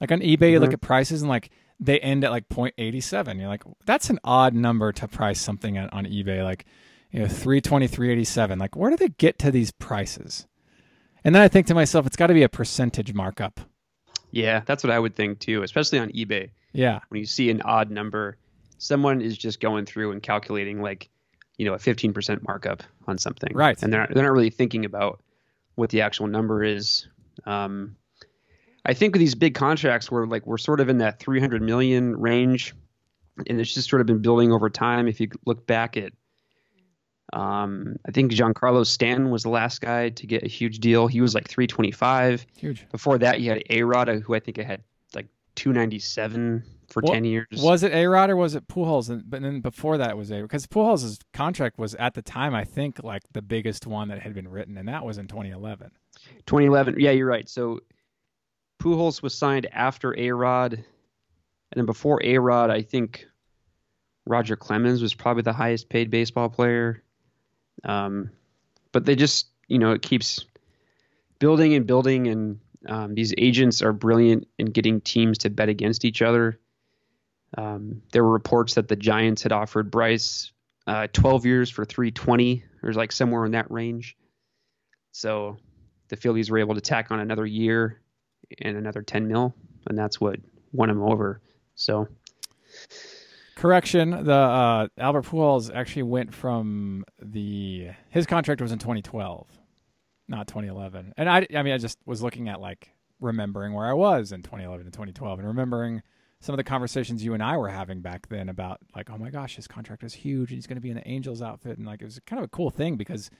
[0.00, 0.44] Like on eBay, mm-hmm.
[0.44, 0.74] you look mm-hmm.
[0.74, 3.38] at prices and like they end at like 0.87.
[3.38, 6.44] You're like, that's an odd number to price something at, on eBay.
[6.44, 6.64] Like,
[7.10, 8.58] you know, 323.87.
[8.60, 10.46] Like, where do they get to these prices?
[11.24, 13.60] And then I think to myself, it's got to be a percentage markup.
[14.30, 16.50] Yeah, that's what I would think too, especially on eBay.
[16.72, 17.00] Yeah.
[17.08, 18.38] When you see an odd number,
[18.82, 21.08] someone is just going through and calculating like
[21.56, 24.84] you know a 15% markup on something right and they're not, they're not really thinking
[24.84, 25.22] about
[25.76, 27.06] what the actual number is
[27.46, 27.94] um,
[28.84, 32.16] i think with these big contracts we're like we're sort of in that 300 million
[32.18, 32.74] range
[33.46, 36.12] and it's just sort of been building over time if you look back at
[37.32, 41.06] um, I think Giancarlo Stanton was the last guy to get a huge deal.
[41.06, 42.46] He was like 325.
[42.58, 42.86] Huge.
[42.90, 44.82] Before that, you had A Rod, who I think had
[45.54, 47.46] 297 for well, 10 years.
[47.62, 49.10] Was it A Rod or was it Pujols?
[49.10, 52.64] And, but then before that was A because Pujols' contract was at the time, I
[52.64, 55.90] think, like the biggest one that had been written, and that was in 2011.
[56.46, 56.96] 2011.
[56.98, 57.48] Yeah, you're right.
[57.48, 57.80] So
[58.82, 60.74] Pujols was signed after A Rod.
[60.74, 60.84] And
[61.76, 63.26] then before A Rod, I think
[64.26, 67.02] Roger Clemens was probably the highest paid baseball player.
[67.84, 68.30] Um,
[68.92, 70.44] but they just, you know, it keeps
[71.38, 76.04] building and building, and um, these agents are brilliant in getting teams to bet against
[76.04, 76.58] each other.
[77.56, 80.52] Um, there were reports that the Giants had offered Bryce
[80.86, 84.16] uh, 12 years for 320, or like somewhere in that range.
[85.12, 85.58] So
[86.08, 88.00] the Phillies were able to tack on another year
[88.60, 89.54] and another 10 mil,
[89.86, 90.40] and that's what
[90.72, 91.40] won him over.
[91.74, 92.08] So
[93.56, 99.46] correction, the uh, Albert Pujols actually went from the his contract was in 2012,
[100.28, 101.14] not 2011.
[101.16, 104.42] And I, I mean, I just was looking at like remembering where I was in
[104.42, 106.02] 2011 and 2012, and remembering
[106.40, 109.30] some of the conversations you and I were having back then about like, oh my
[109.30, 111.86] gosh, his contract is huge, and he's going to be in the Angels outfit, and
[111.86, 113.30] like it was kind of a cool thing because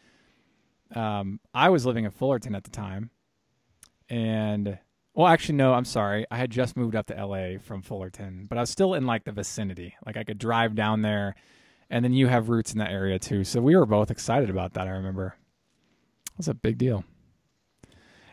[0.94, 3.10] um, I was living in Fullerton at the time,
[4.08, 4.78] and
[5.14, 6.26] well, actually, no, I'm sorry.
[6.30, 9.24] I had just moved up to LA from Fullerton, but I was still in like
[9.24, 9.94] the vicinity.
[10.06, 11.34] Like I could drive down there,
[11.90, 13.44] and then you have roots in that area too.
[13.44, 14.86] So we were both excited about that.
[14.86, 15.34] I remember
[16.32, 17.04] it was a big deal.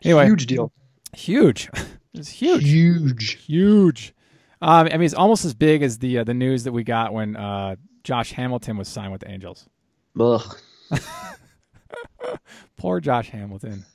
[0.03, 0.71] Anyway, huge deal.
[1.13, 1.69] Huge.
[2.13, 2.63] it's huge.
[2.63, 3.31] Huge.
[3.45, 4.13] Huge.
[4.61, 7.13] Um, I mean, it's almost as big as the uh, the news that we got
[7.13, 9.67] when uh, Josh Hamilton was signed with the Angels.
[10.19, 10.57] Ugh.
[12.77, 13.85] Poor Josh Hamilton.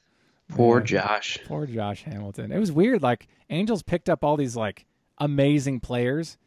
[0.48, 0.86] Poor Man.
[0.86, 1.38] Josh.
[1.46, 2.52] Poor Josh Hamilton.
[2.52, 3.02] It was weird.
[3.02, 4.86] Like Angels picked up all these like
[5.18, 6.38] amazing players,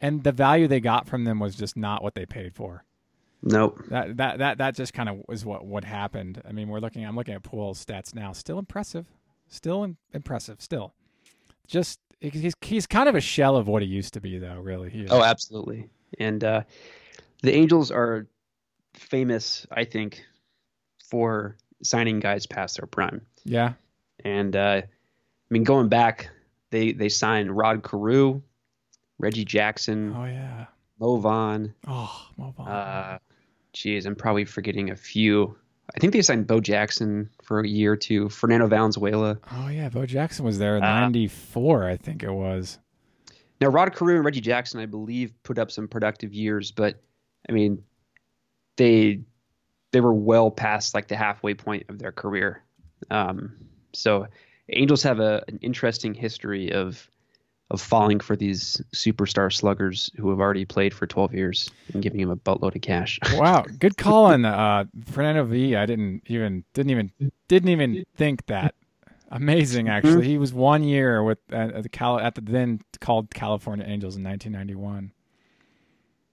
[0.00, 2.84] and the value they got from them was just not what they paid for.
[3.42, 3.82] Nope.
[3.88, 6.40] That that that that just kind of was what what happened.
[6.48, 7.04] I mean, we're looking.
[7.04, 8.32] I'm looking at Pujols' stats now.
[8.32, 9.06] Still impressive.
[9.48, 10.60] Still in, impressive.
[10.60, 10.94] Still,
[11.66, 14.60] just he's he's kind of a shell of what he used to be, though.
[14.60, 15.06] Really.
[15.10, 15.88] Oh, absolutely.
[16.18, 16.62] And uh,
[17.42, 18.28] the Angels are
[18.94, 20.24] famous, I think,
[21.10, 23.22] for signing guys past their prime.
[23.44, 23.72] Yeah.
[24.24, 24.88] And uh, I
[25.50, 26.30] mean, going back,
[26.70, 28.40] they they signed Rod Carew,
[29.18, 30.14] Reggie Jackson.
[30.16, 30.66] Oh yeah.
[31.00, 31.74] Mo Vaughn.
[31.88, 32.68] Oh, Mo Vaughn.
[32.68, 33.18] Uh,
[33.72, 35.56] geez, I'm probably forgetting a few.
[35.94, 38.28] I think they signed Bo Jackson for a year or two.
[38.28, 39.38] Fernando Valenzuela.
[39.52, 42.78] Oh yeah, Bo Jackson was there in '94, uh, I think it was.
[43.60, 47.00] Now Rod Carew and Reggie Jackson, I believe, put up some productive years, but
[47.48, 47.82] I mean,
[48.76, 49.20] they
[49.92, 52.62] they were well past like the halfway point of their career.
[53.10, 53.54] Um,
[53.92, 54.26] so
[54.70, 57.08] Angels have a, an interesting history of
[57.72, 62.20] of falling for these superstar sluggers who have already played for 12 years and giving
[62.20, 63.18] him a buttload of cash.
[63.32, 65.74] wow, good call on uh, Fernando V.
[65.74, 68.74] I didn't even didn't even didn't even think that.
[69.30, 70.12] Amazing, actually.
[70.12, 70.22] Mm-hmm.
[70.22, 74.16] He was one year with uh, at the Cal- at the then called California Angels
[74.16, 75.10] in 1991.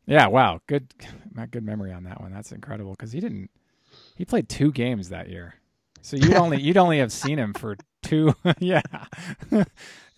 [0.06, 0.93] Yeah, wow, good,
[1.52, 2.34] good memory on that one.
[2.34, 3.49] That's incredible because he didn't.
[4.17, 5.56] He played two games that year,
[6.02, 8.36] so you only you'd only have seen him for two.
[8.60, 8.82] yeah,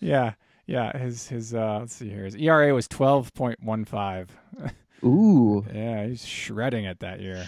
[0.00, 0.32] yeah,
[0.66, 0.96] yeah.
[0.96, 2.24] His his uh, let's see here.
[2.24, 4.30] His ERA was twelve point one five.
[5.04, 5.64] Ooh.
[5.72, 7.44] yeah, he's shredding it that year.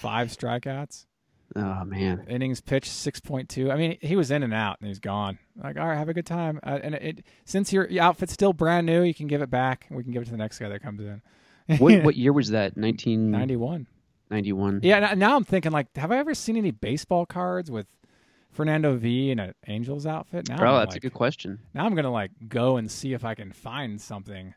[0.00, 1.06] Five strikeouts.
[1.54, 2.26] Oh man.
[2.28, 3.70] Innings pitched six point two.
[3.70, 5.38] I mean, he was in and out, and he's gone.
[5.62, 6.58] Like, all right, have a good time.
[6.62, 9.86] Uh, and it, it, since your outfit's still brand new, you can give it back.
[9.90, 11.22] We can give it to the next guy that comes in
[11.78, 12.76] what what year was that?
[12.76, 13.86] 1991.
[14.30, 14.80] 91.
[14.82, 17.86] Yeah, now I'm thinking like, have I ever seen any baseball cards with
[18.56, 20.48] Fernando V in an Angels outfit?
[20.48, 21.58] Now, Bro, that's like, a good question.
[21.74, 24.54] Now I'm gonna like go and see if I can find something.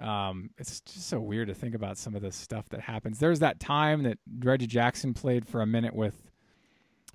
[0.00, 3.18] Um, it's just so weird to think about some of the stuff that happens.
[3.18, 6.30] There's that time that Reggie Jackson played for a minute with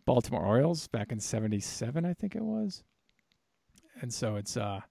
[0.05, 2.83] Baltimore Orioles back in '77, I think it was.
[4.01, 4.81] And so it's uh,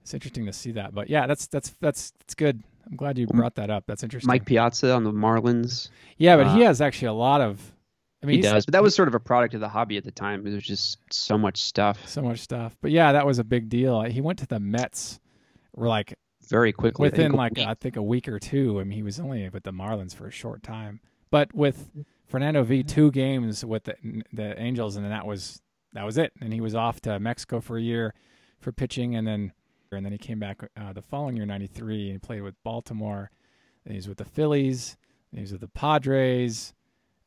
[0.00, 0.94] it's interesting to see that.
[0.94, 2.62] But yeah, that's that's that's that's good.
[2.86, 3.84] I'm glad you brought that up.
[3.86, 4.28] That's interesting.
[4.28, 5.90] Mike Piazza on the Marlins.
[6.18, 7.60] Yeah, but uh, he has actually a lot of.
[8.22, 10.04] I mean, he does, but that was sort of a product of the hobby at
[10.04, 10.42] the time.
[10.42, 12.08] There was just so much stuff.
[12.08, 12.76] So much stuff.
[12.80, 14.02] But yeah, that was a big deal.
[14.02, 15.20] He went to the Mets,
[15.74, 18.80] like very quickly within like I think a week or two.
[18.80, 21.00] I mean, he was only with the Marlins for a short time,
[21.30, 21.90] but with
[22.26, 23.96] Fernando V, two games with the
[24.32, 25.60] the Angels, and then that was
[25.92, 26.32] that was it.
[26.40, 28.14] And he was off to Mexico for a year
[28.60, 29.52] for pitching, and then
[29.92, 33.30] and then he came back uh, the following year, '93, and he played with Baltimore.
[33.84, 34.96] Then was with the Phillies.
[35.32, 36.72] Then was with the Padres.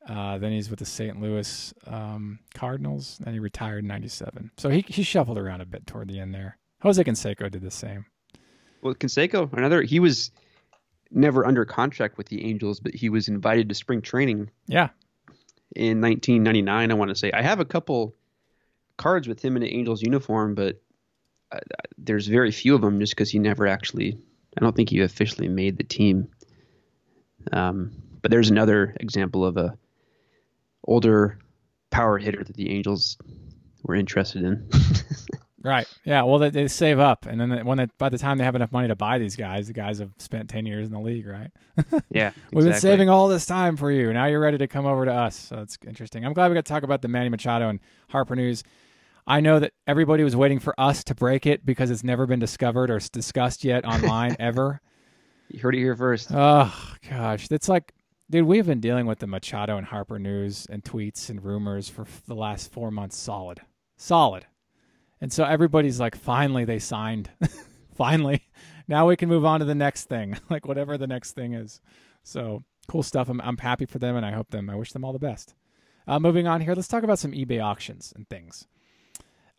[0.07, 1.21] Uh, then he's with the St.
[1.21, 3.19] Louis um, Cardinals.
[3.23, 4.51] Then he retired in '97.
[4.57, 6.57] So he he shuffled around a bit toward the end there.
[6.81, 8.05] Jose Canseco did the same.
[8.81, 10.31] Well, Canseco, another he was
[11.11, 14.49] never under contract with the Angels, but he was invited to spring training.
[14.67, 14.89] Yeah.
[15.75, 18.15] In 1999, I want to say I have a couple
[18.97, 20.81] cards with him in an Angels uniform, but
[21.97, 24.17] there's very few of them just because he never actually.
[24.57, 26.29] I don't think he officially made the team.
[27.51, 29.77] Um, but there's another example of a
[30.85, 31.39] older
[31.91, 33.17] power hitter that the Angels
[33.83, 34.69] were interested in.
[35.63, 35.87] right.
[36.03, 36.23] Yeah.
[36.23, 38.71] Well, they, they, save up, and then when they, by the time they have enough
[38.71, 41.51] money to buy these guys, the guys have spent ten years in the league, right?
[42.09, 42.31] yeah.
[42.51, 44.11] We've been saving all this time for you.
[44.13, 45.35] Now you're ready to come over to us.
[45.35, 46.25] So it's interesting.
[46.25, 48.63] I'm glad we got to talk about the Manny Machado and Harper news.
[49.29, 52.39] I know that everybody was waiting for us to break it because it's never been
[52.39, 54.81] discovered or discussed yet online ever.
[55.49, 56.31] You heard it here first.
[56.33, 56.73] Oh
[57.07, 57.93] gosh, it's like,
[58.29, 62.05] dude, we've been dealing with the Machado and Harper news and tweets and rumors for
[62.27, 63.61] the last four months, solid,
[63.97, 64.45] solid.
[65.21, 67.29] And so everybody's like, finally they signed,
[67.95, 68.47] finally.
[68.87, 71.81] Now we can move on to the next thing, like whatever the next thing is.
[72.23, 73.29] So cool stuff.
[73.29, 74.69] I'm I'm happy for them, and I hope them.
[74.69, 75.55] I wish them all the best.
[76.07, 78.67] Uh, moving on here, let's talk about some eBay auctions and things.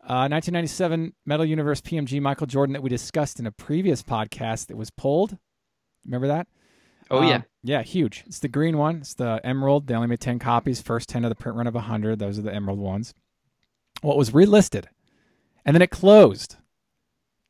[0.01, 4.75] Uh, 1997 Metal Universe PMG Michael Jordan that we discussed in a previous podcast that
[4.75, 5.37] was pulled.
[6.03, 6.47] Remember that?
[7.11, 8.23] Oh yeah, Um, yeah, huge.
[8.25, 8.97] It's the green one.
[8.97, 9.87] It's the emerald.
[9.87, 10.81] They only made 10 copies.
[10.81, 12.17] First 10 of the print run of 100.
[12.19, 13.13] Those are the emerald ones.
[14.01, 14.85] Well, it was relisted,
[15.65, 16.55] and then it closed.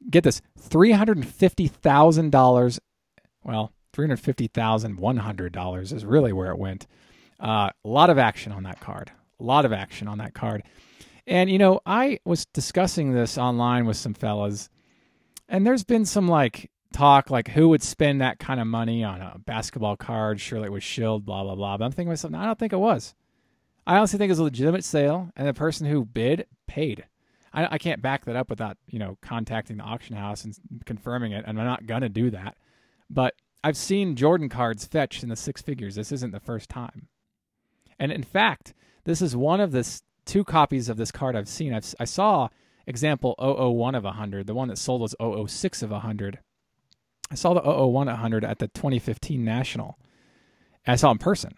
[0.09, 2.79] Get this: three hundred and fifty thousand dollars.
[3.43, 6.87] Well, three hundred fifty thousand one hundred dollars is really where it went.
[7.39, 9.11] Uh, a lot of action on that card.
[9.39, 10.63] A lot of action on that card.
[11.27, 14.69] And you know, I was discussing this online with some fellas,
[15.47, 19.21] and there's been some like talk like who would spend that kind of money on
[19.21, 20.39] a basketball card?
[20.39, 21.77] Surely it was Shield, blah blah blah.
[21.77, 23.13] But I'm thinking myself, no, I don't think it was.
[23.87, 27.05] I honestly think it was a legitimate sale, and the person who bid paid.
[27.53, 31.31] I, I can't back that up without you know contacting the auction house and confirming
[31.31, 32.57] it, and I'm not gonna do that.
[33.09, 35.95] But I've seen Jordan cards fetched in the six figures.
[35.95, 37.07] This isn't the first time,
[37.99, 38.73] and in fact,
[39.03, 41.73] this is one of the two copies of this card I've seen.
[41.73, 42.49] I've, I saw
[42.87, 44.47] example 001 of 100.
[44.47, 46.39] The one that sold was 006 of 100.
[47.31, 49.97] I saw the 001 at 100 at the 2015 National.
[50.85, 51.53] I saw in person,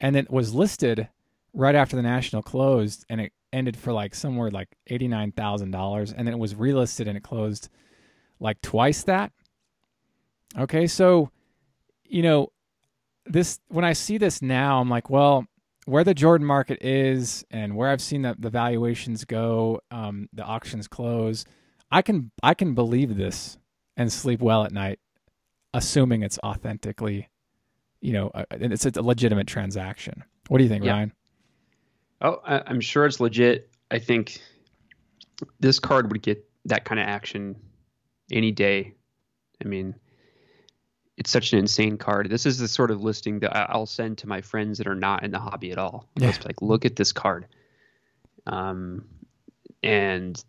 [0.00, 1.08] and it was listed
[1.52, 5.72] right after the National closed, and it ended for like somewhere like eighty nine thousand
[5.72, 7.68] dollars, and then it was relisted and it closed
[8.38, 9.32] like twice that.
[10.56, 11.30] Okay, so
[12.04, 12.52] you know
[13.26, 15.46] this when I see this now, I'm like, well,
[15.86, 20.44] where the Jordan market is and where I've seen the, the valuations go, um, the
[20.44, 21.44] auctions close,
[21.90, 23.58] I can I can believe this
[24.00, 24.98] and sleep well at night,
[25.74, 27.28] assuming it's authentically,
[28.00, 30.24] you know, and it's a legitimate transaction.
[30.48, 30.92] What do you think, Yeah.
[30.92, 31.12] Ryan?
[32.22, 33.70] Oh, I, I'm sure it's legit.
[33.90, 34.40] I think
[35.58, 37.56] this card would get that kind of action
[38.32, 38.94] any day.
[39.62, 39.94] I mean,
[41.18, 42.30] it's such an insane card.
[42.30, 45.24] This is the sort of listing that I'll send to my friends that are not
[45.24, 46.08] in the hobby at all.
[46.16, 46.30] Yeah.
[46.30, 47.48] It's like, look at this card.
[48.46, 49.04] Um,
[49.82, 50.42] and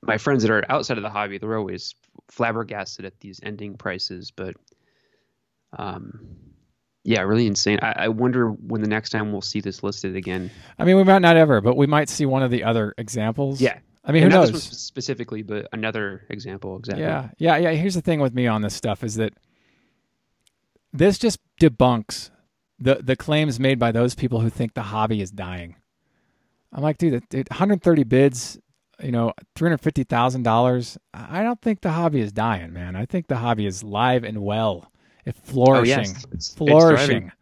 [0.00, 1.94] my friends that are outside of the hobby, they're always
[2.28, 4.30] flabbergasted at these ending prices.
[4.30, 4.54] But
[5.78, 6.26] um,
[7.04, 7.78] yeah, really insane.
[7.82, 10.50] I, I wonder when the next time we'll see this listed again.
[10.78, 13.60] I mean, we might not ever, but we might see one of the other examples.
[13.60, 13.78] Yeah.
[14.04, 14.52] I mean, who And not knows?
[14.52, 16.76] this one specifically, but another example.
[16.78, 17.02] Exactly.
[17.04, 17.70] Yeah, yeah, yeah.
[17.72, 19.32] Here's the thing with me on this stuff is that
[20.92, 22.30] this just debunks
[22.78, 25.76] the the claims made by those people who think the hobby is dying.
[26.72, 28.58] I'm like, dude, it- it- 130 bids,
[29.02, 30.98] you know, three hundred fifty thousand dollars.
[31.14, 32.96] I don't think the hobby is dying, man.
[32.96, 34.90] I think the hobby is live and well,
[35.24, 36.88] it's Oh flourishing, yes, it's, it's flourishing.
[36.88, 37.32] thriving.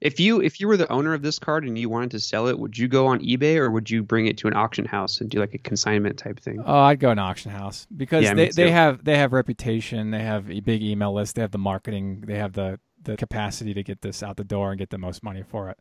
[0.00, 2.46] If you if you were the owner of this card and you wanted to sell
[2.46, 5.20] it, would you go on eBay or would you bring it to an auction house
[5.20, 6.62] and do like a consignment type thing?
[6.64, 10.22] Oh, I'd go an auction house because Yeah, they, they have they have reputation, they
[10.22, 13.82] have a big email list, they have the marketing, they have the the capacity to
[13.82, 15.78] get this out the door and get the most money for it.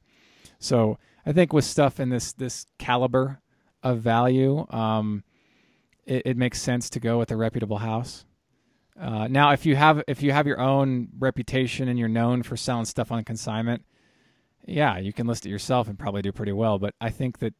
[0.59, 3.41] So I think with stuff in this this caliber
[3.83, 5.23] of value, um,
[6.05, 8.25] it, it makes sense to go with a reputable house.
[8.99, 12.57] Uh, now, if you have if you have your own reputation and you're known for
[12.57, 13.83] selling stuff on consignment,
[14.65, 16.79] yeah, you can list it yourself and probably do pretty well.
[16.79, 17.53] But I think that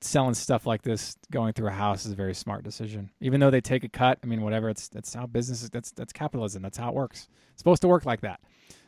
[0.00, 3.10] selling stuff like this going through a house is a very smart decision.
[3.20, 4.70] Even though they take a cut, I mean, whatever.
[4.70, 5.62] It's that's how business.
[5.62, 6.62] is- That's that's capitalism.
[6.62, 7.28] That's how it works.
[7.52, 8.40] It's supposed to work like that.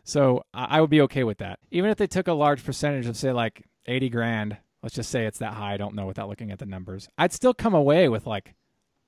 [0.05, 1.59] So I, I would be okay with that.
[1.71, 4.57] Even if they took a large percentage of say like eighty grand.
[4.83, 5.75] Let's just say it's that high.
[5.75, 7.09] I don't know without looking at the numbers.
[7.19, 8.55] I'd still come away with like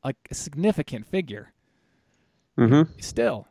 [0.04, 1.52] like a significant figure
[2.58, 2.98] Mm-hmm.
[3.00, 3.48] still.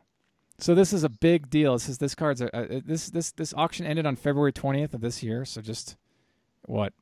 [0.58, 1.72] So this is a big deal.
[1.72, 5.00] This is this card's a, uh, this this this auction ended on February 20th of
[5.00, 5.96] this year, so just
[6.66, 6.92] what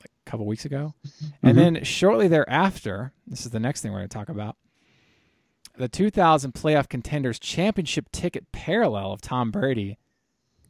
[0.00, 0.92] like a couple weeks ago.
[1.42, 4.56] And then shortly thereafter, this is the next thing we're going to talk about.
[5.78, 9.98] The 2000 playoff contenders championship ticket parallel of Tom Brady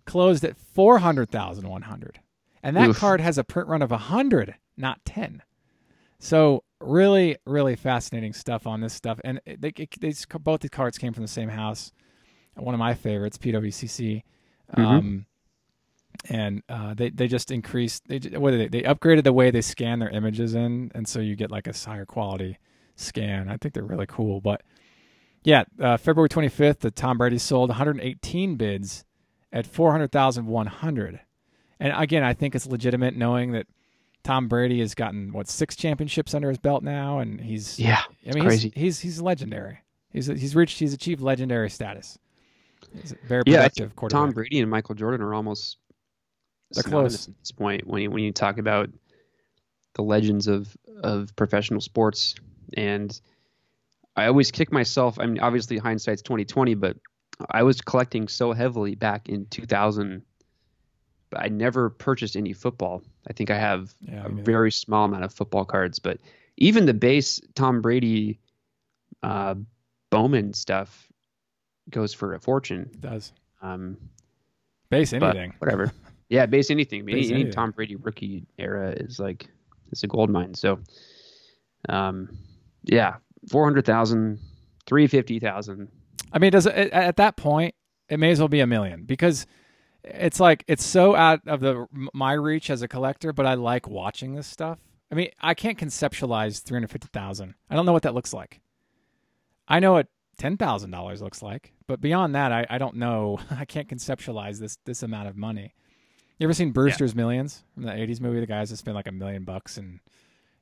[0.06, 2.20] closed at 400,100.
[2.64, 2.98] And that Oof.
[2.98, 5.42] card has a print run of 100, not 10.
[6.18, 9.20] So really, really fascinating stuff on this stuff.
[9.22, 11.92] And they, it, these, both the cards came from the same house.
[12.54, 14.22] One of my favorites, PWCC.
[14.72, 15.26] Um,
[16.30, 18.06] and uh, they they just increased.
[18.08, 18.80] They what did they?
[18.80, 21.72] They upgraded the way they scan their images in, and so you get like a
[21.72, 22.58] higher quality
[22.96, 23.48] scan.
[23.48, 24.40] I think they're really cool.
[24.40, 24.62] But
[25.42, 29.04] yeah, uh, February 25th, the Tom Brady sold 118 bids
[29.52, 31.20] at 400,100.
[31.80, 33.66] And again, I think it's legitimate knowing that
[34.22, 38.34] Tom Brady has gotten what six championships under his belt now, and he's Yeah, I
[38.34, 38.72] mean, crazy.
[38.74, 39.80] He's, he's he's legendary.
[40.10, 42.18] He's he's reached he's achieved legendary status.
[43.00, 43.58] He's a very yeah.
[43.58, 44.20] Productive think quarterback.
[44.20, 45.78] Tom Brady and Michael Jordan are almost
[46.70, 47.28] They're close.
[47.28, 48.88] at this point when you, when you talk about
[49.94, 52.34] the legends of of professional sports.
[52.76, 53.20] And
[54.16, 55.18] I always kick myself.
[55.18, 56.96] I mean, obviously hindsight's twenty twenty, but
[57.50, 60.22] I was collecting so heavily back in two thousand.
[61.34, 63.02] But I never purchased any football.
[63.28, 66.20] I think I have Yeah, a very small amount of football cards, but
[66.58, 68.38] even the base Tom Brady,
[69.24, 69.56] uh,
[70.10, 71.08] Bowman stuff
[71.90, 72.88] goes for a fortune.
[72.92, 73.32] It does
[73.62, 73.96] Um,
[74.90, 75.54] base anything.
[75.58, 75.92] whatever.
[76.28, 77.04] Yeah, base anything.
[77.04, 77.52] Base any, anything.
[77.52, 79.48] Tom Brady rookie era is like
[79.90, 80.54] it's a gold mine.
[80.54, 80.78] So,
[81.88, 82.38] um,
[82.84, 83.16] yeah,
[83.50, 84.38] 400,000,
[84.86, 85.88] 350,000.
[86.32, 87.74] I mean, does it, at that point
[88.08, 89.46] it may as well be a million because
[90.04, 93.88] it's like it's so out of the my reach as a collector, but I like
[93.88, 94.78] watching this stuff.
[95.10, 97.54] I mean, I can't conceptualize three hundred fifty thousand.
[97.70, 98.60] I don't know what that looks like.
[99.66, 103.38] I know what ten thousand dollars looks like, but beyond that, I, I don't know.
[103.50, 105.74] I can't conceptualize this this amount of money.
[106.38, 108.40] You ever seen Brewster's Millions from the '80s movie?
[108.40, 110.00] The guys that spend like a million bucks in,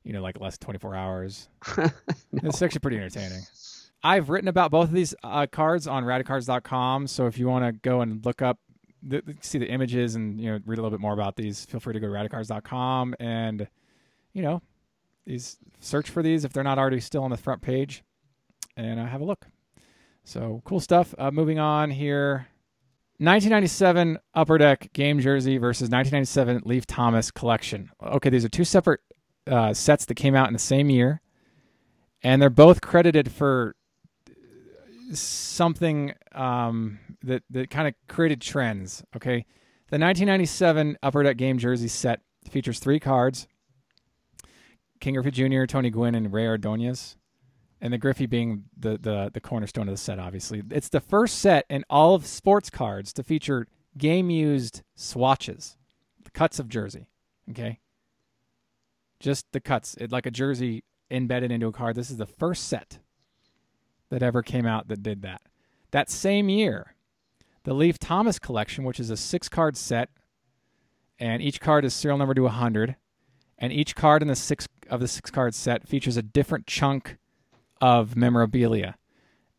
[0.03, 1.49] you know, like less than 24 hours.
[2.43, 3.41] It's actually pretty entertaining.
[4.03, 7.07] I've written about both of these uh, cards on radicards.com.
[7.07, 8.59] So if you want to go and look up,
[9.05, 11.79] the, see the images and you know read a little bit more about these, feel
[11.79, 13.67] free to go to radicards.com and
[14.33, 14.61] you know
[15.25, 18.03] these search for these if they're not already still on the front page,
[18.75, 19.47] and uh, have a look.
[20.23, 21.13] So cool stuff.
[21.17, 22.47] Uh, moving on here.
[23.19, 27.89] 1997 Upper Deck game jersey versus 1997 Leaf Thomas collection.
[28.01, 29.01] Okay, these are two separate
[29.47, 31.21] uh, sets that came out in the same year,
[32.21, 33.75] and they're both credited for
[35.19, 39.03] something um, that that kind of created trends.
[39.15, 39.45] Okay,
[39.89, 43.47] the 1997 Upper Deck game jersey set features three cards:
[44.99, 47.17] Ken Griffey Jr., Tony Gwynn, and Rey Ordonez.
[47.81, 50.63] And the Griffey being the, the the cornerstone of the set, obviously.
[50.71, 55.77] It's the first set in all of sports cards to feature game used swatches,
[56.23, 57.09] the cuts of jersey.
[57.49, 57.79] Okay.
[59.19, 59.95] Just the cuts.
[59.99, 61.95] It like a jersey embedded into a card.
[61.95, 62.99] This is the first set
[64.09, 65.41] that ever came out that did that.
[65.91, 66.95] That same year,
[67.63, 70.09] the Leaf Thomas collection, which is a six card set,
[71.19, 72.95] and each card is serial number to 100,
[73.57, 77.17] and each card in the six of the six card set features a different chunk
[77.79, 78.97] of memorabilia.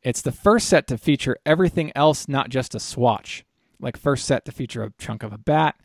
[0.03, 3.45] It's the first set to feature everything else, not just a swatch.
[3.81, 5.77] Like first set to feature a chunk of a bat,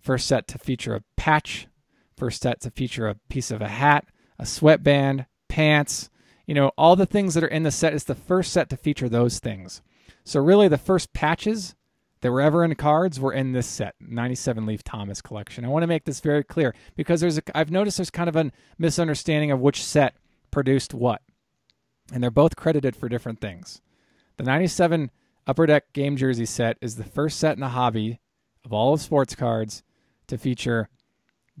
[0.00, 1.68] first set to feature a patch,
[2.16, 4.06] first set to feature a piece of a hat,
[4.38, 6.10] a sweatband, pants,
[6.46, 8.76] you know, all the things that are in the set is the first set to
[8.76, 9.82] feature those things.
[10.24, 11.74] So really the first patches
[12.20, 15.64] that were ever in cards were in this set, 97 Leaf Thomas collection.
[15.64, 18.36] I want to make this very clear because there's a I've noticed there's kind of
[18.36, 20.14] a misunderstanding of which set
[20.50, 21.22] produced what.
[22.12, 23.80] And they're both credited for different things.
[24.36, 25.10] The 97
[25.46, 28.20] Upper Deck game jersey set is the first set in the hobby
[28.64, 29.82] of all of sports cards
[30.28, 30.88] to feature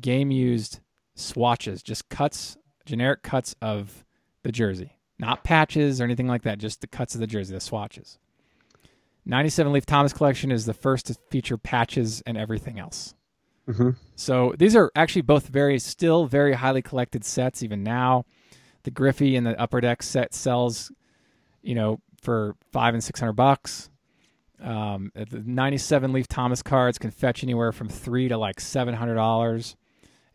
[0.00, 0.80] game used
[1.14, 2.56] swatches, just cuts,
[2.86, 4.04] generic cuts of
[4.42, 7.60] the jersey, not patches or anything like that, just the cuts of the jersey, the
[7.60, 8.18] swatches.
[9.24, 13.14] 97 Leaf Thomas collection is the first to feature patches and everything else.
[13.68, 13.90] Mm-hmm.
[14.16, 18.24] So these are actually both very, still very highly collected sets even now.
[18.82, 20.90] The Griffey and the Upper Deck set sells,
[21.62, 23.88] you know, for five and six hundred bucks.
[24.60, 29.14] Um, the 97 Leaf Thomas cards can fetch anywhere from three to like seven hundred
[29.14, 29.76] dollars,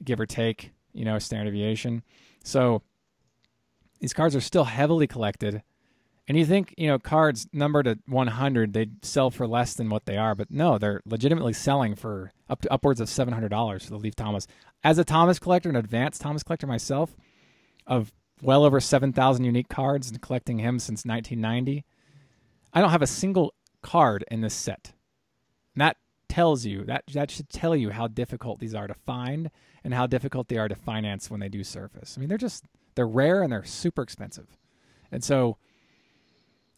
[0.03, 0.72] give or take.
[0.93, 2.01] You know, standard deviation.
[2.43, 2.82] So
[3.99, 5.63] these cards are still heavily collected.
[6.27, 10.05] And you think, you know, cards numbered at 100, they'd sell for less than what
[10.05, 13.97] they are, but no, they're legitimately selling for up to upwards of $700 for the
[13.97, 14.45] Leaf Thomas.
[14.83, 17.15] As a Thomas collector, an advanced Thomas collector myself,
[17.85, 21.85] of well over 7,000 unique cards and collecting him since 1990,
[22.73, 24.93] I don't have a single card in this set.
[25.73, 29.49] And that tells you, that, that should tell you how difficult these are to find
[29.83, 32.15] and how difficult they are to finance when they do surface.
[32.15, 32.65] I mean, they're just,
[32.97, 34.57] they're rare and they're super expensive.
[35.11, 35.57] And so,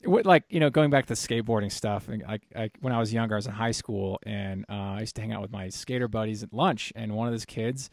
[0.06, 3.36] like you know going back to skateboarding stuff and like I, when i was younger
[3.36, 6.08] i was in high school and uh, i used to hang out with my skater
[6.08, 7.90] buddies at lunch and one of those kids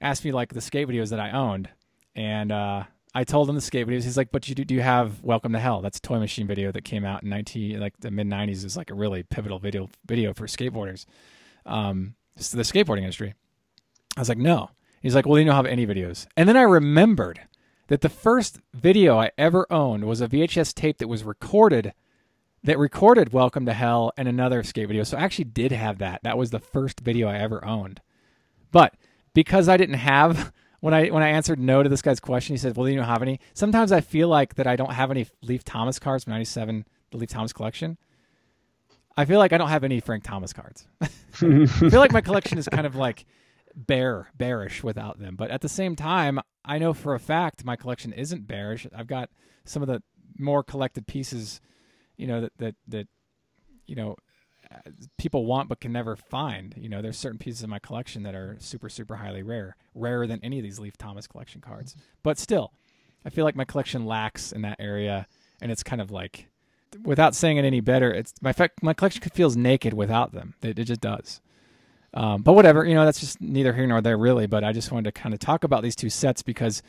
[0.00, 1.68] asked me like the skate videos that i owned
[2.14, 4.04] and uh, i told him the skate videos.
[4.04, 5.80] He's like but you do, do you have welcome to hell?
[5.80, 8.76] That's a toy machine video that came out in 19 like the mid 90s is
[8.76, 11.06] like a really pivotal video video for skateboarders
[11.66, 13.34] um the skateboarding industry.
[14.16, 14.70] I was like no.
[15.02, 16.28] He's like well you don't have any videos?
[16.36, 17.40] And then i remembered
[17.88, 21.92] that the first video I ever owned was a VHS tape that was recorded
[22.64, 25.04] that recorded Welcome to Hell and another skate video.
[25.04, 26.20] So I actually did have that.
[26.22, 28.00] That was the first video I ever owned.
[28.72, 28.94] But
[29.32, 32.58] because I didn't have when I when I answered no to this guy's question, he
[32.58, 35.26] said, "Well, you don't have any?" Sometimes I feel like that I don't have any
[35.42, 37.96] Leaf Thomas cards from '97, the Leaf Thomas collection.
[39.16, 40.86] I feel like I don't have any Frank Thomas cards.
[41.00, 41.08] I
[41.66, 43.24] feel like my collection is kind of like
[43.86, 45.36] bare, bearish without them.
[45.36, 48.86] But at the same time, I know for a fact my collection isn't bearish.
[48.94, 49.30] I've got
[49.64, 50.02] some of the
[50.38, 51.60] more collected pieces,
[52.16, 53.08] you know, that that that
[53.86, 54.16] you know
[55.16, 56.74] people want but can never find.
[56.76, 60.26] You know, there's certain pieces of my collection that are super, super highly rare, rarer
[60.26, 61.96] than any of these Leaf Thomas collection cards.
[62.22, 62.72] But still,
[63.24, 65.26] I feel like my collection lacks in that area,
[65.60, 66.48] and it's kind of like,
[67.04, 70.54] without saying it any better, it's my my collection feels naked without them.
[70.62, 71.40] It, it just does.
[72.14, 74.46] Um, but whatever, you know, that's just neither here nor there really.
[74.46, 76.82] But I just wanted to kind of talk about these two sets because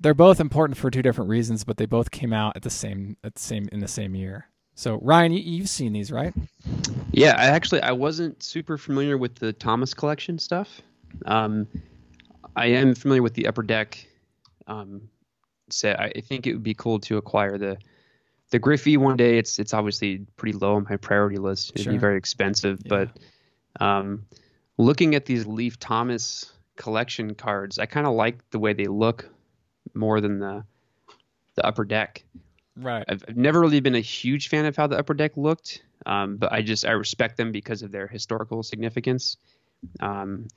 [0.00, 3.16] they're both important for two different reasons, but they both came out at the same
[3.24, 4.48] at the same in the same year.
[4.74, 6.34] So Ryan, you, have seen these, right?
[7.10, 10.82] Yeah, I actually I wasn't super familiar with the Thomas collection stuff.
[11.24, 11.66] Um,
[12.56, 14.06] I am familiar with the Upper Deck
[14.66, 15.08] um,
[15.70, 15.98] set.
[15.98, 17.78] I think it would be cool to acquire the
[18.50, 19.38] the Griffey one day.
[19.38, 21.72] It's it's obviously pretty low on my priority list.
[21.74, 21.92] It'd sure.
[21.92, 22.88] be very expensive, yeah.
[22.88, 23.08] but
[23.80, 24.26] um,
[24.78, 29.28] looking at these Leaf Thomas collection cards, I kind of like the way they look
[29.94, 30.64] more than the
[31.54, 32.24] the Upper Deck.
[32.76, 33.04] Right.
[33.08, 36.36] I've, I've, never really been a huge fan of how the upper deck looked, um,
[36.36, 39.38] but I just I respect them because of their historical significance.
[40.00, 40.48] Um,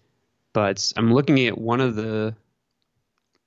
[0.51, 2.35] but I'm looking at one of the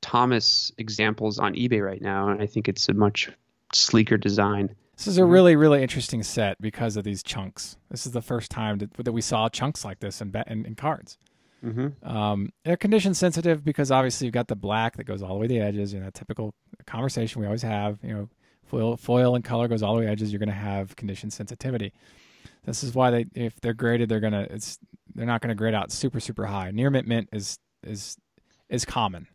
[0.00, 3.30] Thomas examples on eBay right now, and I think it's a much
[3.74, 4.74] sleeker design.
[5.02, 7.76] This is a really, really interesting set because of these chunks.
[7.90, 10.76] This is the first time that, that we saw chunks like this in, in, in
[10.76, 11.18] cards.
[11.64, 12.08] Mm-hmm.
[12.08, 15.48] Um, they're condition sensitive because obviously you've got the black that goes all the way
[15.48, 15.92] to the edges.
[15.92, 16.54] You know, that typical
[16.86, 17.98] conversation we always have.
[18.00, 18.28] You know,
[18.64, 21.92] foil, foil and color goes all the way edges, you're going to have condition sensitivity.
[22.64, 24.78] This is why they, if they're graded, they're gonna, it's,
[25.16, 26.70] they're not going to grade out super, super high.
[26.70, 28.16] Near mint mint is is
[28.68, 29.26] is common.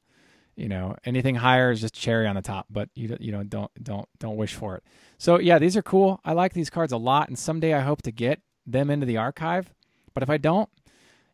[0.57, 3.71] You know, anything higher is just cherry on the top, but you you know don't
[3.81, 4.83] don't don't wish for it.
[5.19, 6.19] So yeah, these are cool.
[6.25, 9.17] I like these cards a lot, and someday I hope to get them into the
[9.17, 9.71] archive.
[10.15, 10.67] But if I don't,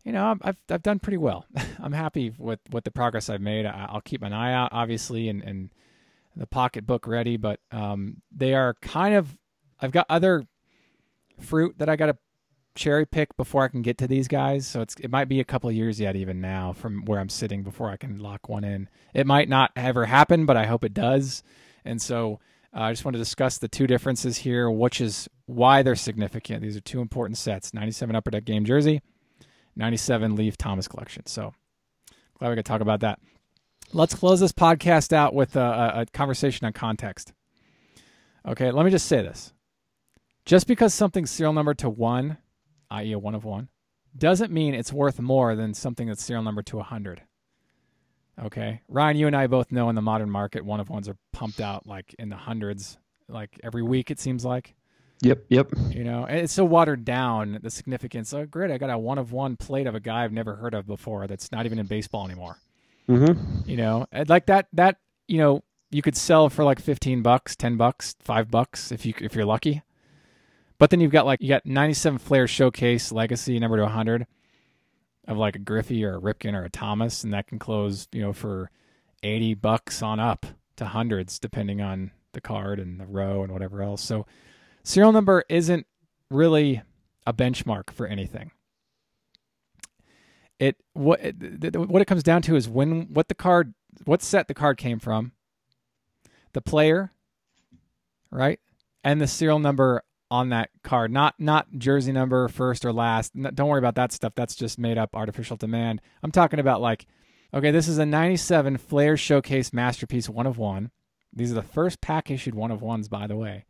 [0.04, 1.46] you know, I've I've done pretty well.
[1.82, 3.66] I'm happy with with the progress I've made.
[3.66, 5.70] I'll keep an eye out, obviously, and and
[6.36, 9.38] the pocketbook ready, but um, they are kind of.
[9.80, 10.46] I've got other
[11.40, 12.18] fruit that I got to
[12.76, 14.68] cherry pick before I can get to these guys.
[14.68, 17.64] So it's it might be a couple years yet, even now, from where I'm sitting
[17.64, 18.90] before I can lock one in.
[19.14, 21.44] It might not ever happen, but I hope it does.
[21.86, 22.40] And so
[22.76, 26.62] uh, I just want to discuss the two differences here, which is why they're significant.
[26.62, 29.02] These are two important sets: 97 Upper Deck Game Jersey,
[29.76, 31.26] 97 Leaf Thomas Collection.
[31.26, 31.54] So
[32.40, 33.20] glad we could talk about that.
[33.92, 37.34] Let's close this podcast out with a, a conversation on context.
[38.46, 39.54] Okay, let me just say this.
[40.46, 42.38] Just because something's serial numbered to one,
[42.94, 43.70] i.e., a one of one,
[44.18, 47.22] doesn't mean it's worth more than something that's serial number to 100.
[48.42, 48.82] Okay.
[48.88, 51.60] Ryan, you and I both know in the modern market, one of ones are pumped
[51.60, 54.76] out like in the hundreds, like every week, it seems like.
[55.22, 55.72] Yep, yep.
[55.90, 58.34] You know, and it's so watered down the significance.
[58.34, 58.72] Oh, great!
[58.72, 61.28] I got a one of one plate of a guy I've never heard of before.
[61.28, 62.58] That's not even in baseball anymore.
[63.08, 63.70] Mm-hmm.
[63.70, 64.68] You know, like that.
[64.74, 64.98] That
[65.30, 69.14] you know, you could sell for like fifteen bucks, ten bucks, five bucks if you
[69.22, 69.82] if you're lucky.
[70.84, 74.28] But then you've got like you got 97 Flair Showcase Legacy number to 100
[75.30, 78.22] of like a Griffey or a Ripken or a Thomas, and that can close you
[78.22, 78.70] know for
[79.24, 83.82] 80 bucks on up to hundreds depending on the card and the row and whatever
[83.82, 84.02] else.
[84.02, 84.26] So
[84.84, 85.88] serial number isn't
[86.30, 86.82] really
[87.26, 88.52] a benchmark for anything
[90.60, 93.74] it what it, what it comes down to is when what the card
[94.04, 95.32] what set the card came from,
[96.52, 97.14] the player,
[98.32, 98.60] right,
[99.02, 100.04] and the serial number
[100.34, 101.12] on that card.
[101.12, 103.34] Not not jersey number first or last.
[103.36, 104.34] Don't worry about that stuff.
[104.36, 106.02] That's just made up artificial demand.
[106.24, 107.06] I'm talking about like,
[107.54, 110.90] okay, this is a '97 Flair Showcase Masterpiece one of one.
[111.32, 113.66] These are the first pack issued one of ones, by the way,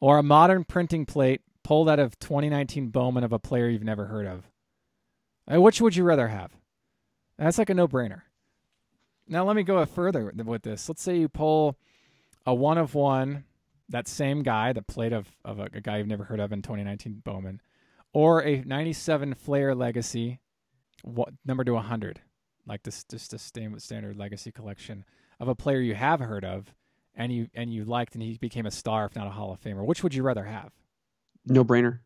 [0.00, 4.06] or a modern printing plate pulled out of 2019 Bowman of a player you've never
[4.06, 4.50] heard of.
[5.52, 6.50] Uh, which would you rather have?
[7.38, 8.22] That's like a no brainer.
[9.28, 10.88] Now, let me go further with this.
[10.88, 11.76] Let's say you pull
[12.44, 13.44] a one of one,
[13.88, 16.62] that same guy, the plate of, of a, a guy you've never heard of in
[16.62, 17.60] 2019 Bowman,
[18.12, 20.40] or a 97 Flair Legacy,
[21.02, 22.20] what, number to 100,
[22.66, 25.04] like this just a standard Legacy collection
[25.38, 26.74] of a player you have heard of
[27.14, 29.60] and you and you liked and he became a star, if not a Hall of
[29.60, 29.84] Famer.
[29.84, 30.70] Which would you rather have?
[31.46, 32.00] No brainer.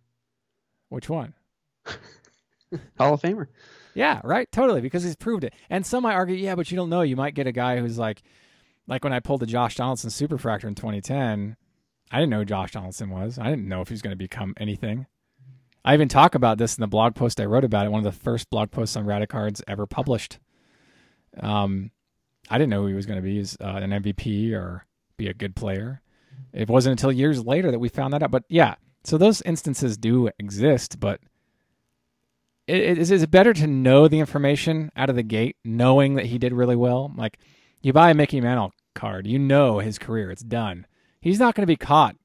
[0.89, 1.35] Which one?
[2.99, 3.49] Hall of Famer.
[3.95, 4.51] Yeah, right.
[4.53, 5.55] Totally, because he's proved it.
[5.69, 7.03] And some might argue, yeah, but you don't know.
[7.03, 8.23] You might get a guy who's like,
[8.87, 11.57] like when I pulled the Josh Donaldson Superfractor in 2010.
[12.11, 13.39] I didn't know who Josh Donaldson was.
[13.39, 15.07] I didn't know if he was going to become anything.
[15.85, 17.93] I even talk about this in the blog post I wrote about it.
[17.93, 20.39] One of the first blog posts on Radicards ever published.
[21.39, 21.91] Um,
[22.51, 24.87] I didn't know who he was going to be uh, an MVP or
[25.17, 26.03] be a good player.
[26.53, 28.31] It wasn't until years later that we found that out.
[28.31, 31.21] But yeah, so those instances do exist, but
[32.67, 36.53] it is better to know the information out of the gate, knowing that he did
[36.53, 37.13] really well.
[37.17, 37.39] Like
[37.83, 40.87] you buy a Mickey Mantle card, you know his career, it's done.
[41.21, 42.17] He's not going to be caught,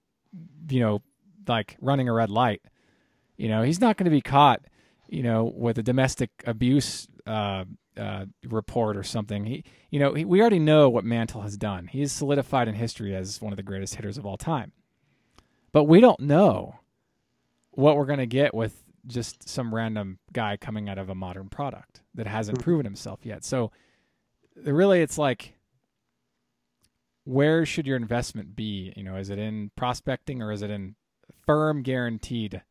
[0.69, 1.01] you know,
[1.47, 2.61] like running a red light.
[3.37, 4.61] You know, he's not going to be caught,
[5.07, 7.65] you know, with a domestic abuse uh,
[7.97, 9.45] uh, report or something.
[9.45, 11.87] He, you know, he, we already know what Mantle has done.
[11.87, 14.71] He is solidified in history as one of the greatest hitters of all time.
[15.71, 16.79] But we don't know
[17.71, 21.49] what we're going to get with just some random guy coming out of a modern
[21.49, 22.63] product that hasn't hmm.
[22.63, 23.43] proven himself yet.
[23.43, 23.71] So
[24.55, 25.54] really it's like
[27.25, 28.93] where should your investment be?
[28.95, 30.95] You know, is it in prospecting or is it in
[31.45, 32.61] firm guaranteed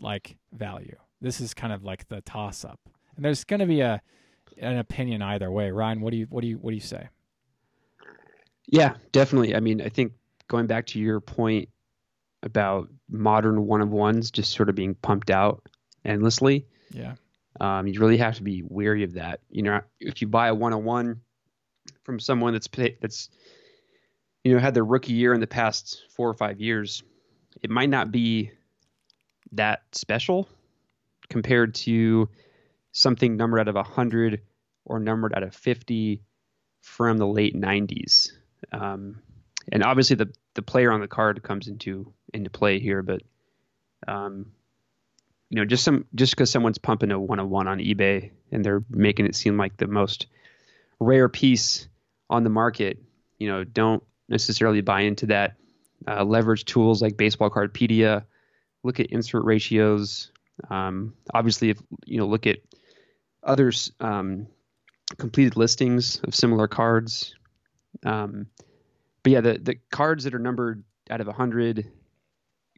[0.00, 0.96] like value?
[1.20, 2.80] This is kind of like the toss up.
[3.16, 4.00] And there's going to be a
[4.58, 5.70] an opinion either way.
[5.70, 7.08] Ryan, what do you what do you what do you say?
[8.66, 9.54] Yeah, definitely.
[9.54, 10.12] I mean, I think
[10.48, 11.68] going back to your point
[12.42, 15.66] about modern one of ones just sort of being pumped out
[16.04, 16.66] endlessly.
[16.92, 17.14] Yeah.
[17.60, 19.40] Um, you really have to be wary of that.
[19.50, 21.20] You know, if you buy a one on one
[22.04, 22.68] from someone that's
[23.00, 23.28] that's
[24.44, 27.02] you know had their rookie year in the past four or five years,
[27.62, 28.50] it might not be
[29.52, 30.48] that special
[31.28, 32.28] compared to
[32.92, 34.42] something numbered out of 100
[34.84, 36.22] or numbered out of 50
[36.82, 38.30] from the late 90s.
[38.70, 39.22] Um,
[39.72, 43.22] and obviously the the player on the card comes into into play here, but
[44.06, 44.52] um,
[45.48, 48.64] you know, just some just because someone's pumping a one on one on eBay and
[48.64, 50.26] they're making it seem like the most
[51.00, 51.88] rare piece
[52.28, 52.98] on the market,
[53.38, 55.54] you know, don't necessarily buy into that.
[56.06, 58.24] Uh, leverage tools like Baseball Cardpedia,
[58.82, 60.30] look at insert ratios.
[60.68, 62.58] Um, obviously, if you know, look at
[63.42, 64.46] others um,
[65.18, 67.34] completed listings of similar cards.
[68.04, 68.46] Um,
[69.22, 71.90] but yeah, the the cards that are numbered out of hundred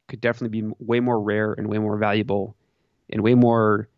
[0.09, 2.57] could definitely be way more rare and way more valuable
[3.11, 3.89] and way more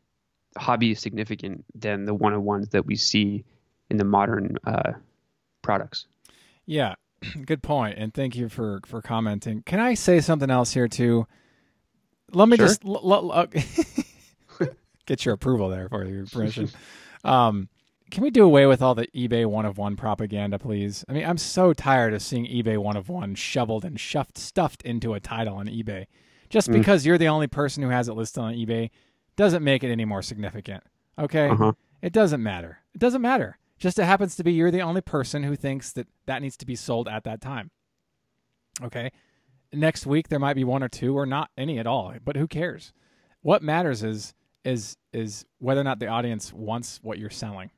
[0.57, 3.45] hobby significant than the one on ones that we see
[3.91, 4.93] in the modern uh,
[5.63, 6.07] products.
[6.67, 6.95] Yeah,
[7.47, 9.63] good point, and thank you for for commenting.
[9.63, 11.27] Can I say something else here too?
[12.33, 12.67] Let me sure.
[12.67, 14.69] just l- l- l-
[15.07, 16.71] get your approval there for your permission.
[17.25, 17.69] um,
[18.11, 21.05] can we do away with all the eBay one of one propaganda, please?
[21.09, 24.83] I mean, I'm so tired of seeing eBay one of one shoveled and shoved, stuffed
[24.83, 26.07] into a title on eBay.
[26.49, 26.75] Just mm.
[26.75, 28.91] because you're the only person who has it listed on eBay
[29.37, 30.83] doesn't make it any more significant.
[31.19, 31.49] Okay?
[31.49, 31.73] Uh-huh.
[32.01, 32.79] It doesn't matter.
[32.95, 33.59] It doesn't matter.
[33.79, 36.67] Just it happens to be you're the only person who thinks that that needs to
[36.67, 37.71] be sold at that time.
[38.83, 39.13] Okay?
[39.73, 42.47] Next week there might be one or two or not any at all, but who
[42.47, 42.93] cares?
[43.43, 47.71] What matters is is is whether or not the audience wants what you're selling.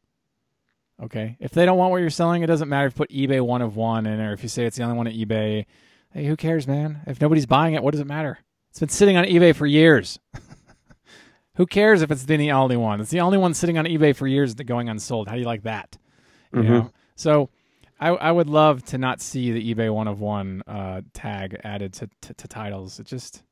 [1.03, 1.37] Okay?
[1.41, 3.63] If they don't want what you're selling, it doesn't matter if you put eBay one
[3.63, 5.67] of one in or if you say it's the only one at eBay.
[6.13, 7.01] Hey, who cares, man?
[7.07, 8.39] If nobody's buying it, what does it matter?
[8.71, 10.19] It's been sitting on eBay for years.
[11.61, 13.03] Who cares if it's the only one?
[13.03, 15.29] It's the only one sitting on eBay for years going unsold.
[15.29, 15.99] How do you like that?
[16.55, 16.73] You mm-hmm.
[16.73, 16.91] know?
[17.17, 17.51] So
[18.01, 21.93] I, I would love to not see the eBay one of one uh, tag added
[21.93, 22.99] to, to, to, titles.
[22.99, 23.43] It just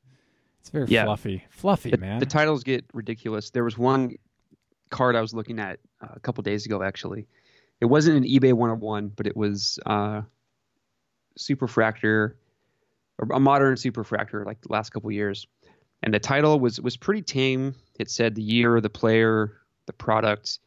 [0.59, 1.05] it's very yeah.
[1.05, 2.19] fluffy, fluffy, the, man.
[2.19, 3.51] The titles get ridiculous.
[3.51, 4.15] There was one
[4.89, 6.83] card I was looking at uh, a couple days ago.
[6.83, 7.27] Actually,
[7.83, 10.23] it wasn't an eBay one of one, but it was uh,
[11.39, 12.37] Superfractor,
[13.31, 15.47] a modern Superfractor, like the last couple years
[16.03, 17.74] and the title was was pretty tame.
[17.99, 20.59] It said the year, the player, the product,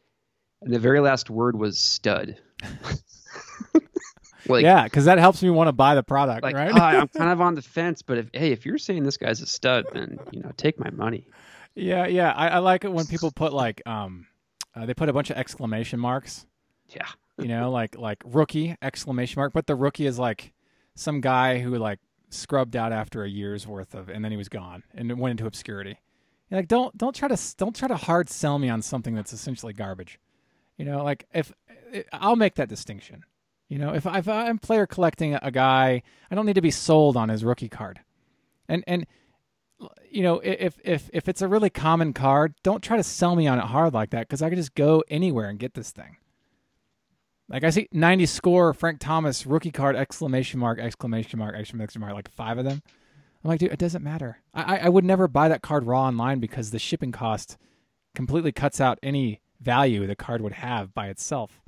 [0.60, 2.36] and the very last word was stud.
[4.46, 6.72] like, yeah, because that helps me want to buy the product, like, right?
[6.72, 9.40] uh, I'm kind of on the fence, but if hey, if you're saying this guy's
[9.40, 11.26] a stud, then you know, take my money.
[11.74, 14.26] Yeah, yeah, I, I like it when people put like um,
[14.74, 16.46] uh, they put a bunch of exclamation marks.
[16.88, 17.08] Yeah,
[17.38, 20.52] you know, like like rookie exclamation mark, but the rookie is like
[20.94, 21.98] some guy who like
[22.32, 25.32] scrubbed out after a year's worth of, and then he was gone and it went
[25.32, 25.98] into obscurity.
[26.50, 29.32] You're like, don't don't try to don't try to hard sell me on something that's
[29.32, 30.18] essentially garbage.
[30.76, 31.52] You know, like if
[32.12, 33.24] I'll make that distinction.
[33.68, 37.16] You know, if, if I'm player collecting a guy, I don't need to be sold
[37.16, 38.00] on his rookie card.
[38.68, 39.06] And and
[40.10, 43.46] you know, if if if it's a really common card, don't try to sell me
[43.46, 46.18] on it hard like that because I could just go anywhere and get this thing.
[47.52, 52.14] Like I see 90 score Frank Thomas rookie card exclamation mark exclamation mark exclamation mark
[52.14, 52.82] like five of them.
[53.44, 54.38] I'm like, dude, it doesn't matter.
[54.54, 57.58] I I would never buy that card raw online because the shipping cost
[58.14, 61.60] completely cuts out any value the card would have by itself.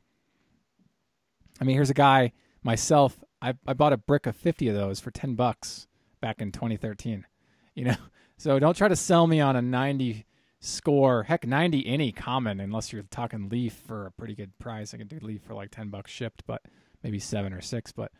[1.60, 2.32] I mean, here's a guy
[2.62, 3.22] myself.
[3.42, 5.86] I I bought a brick of 50 of those for 10 bucks
[6.20, 7.26] back in 2013.
[7.74, 7.96] You know,
[8.36, 10.26] So don't try to sell me on a 90
[10.64, 14.94] score, heck, 90 any common, unless you're talking Leaf for a pretty good price.
[14.94, 16.62] I can do Leaf for like 10 bucks shipped, but
[17.02, 17.92] maybe seven or six.
[17.92, 18.10] But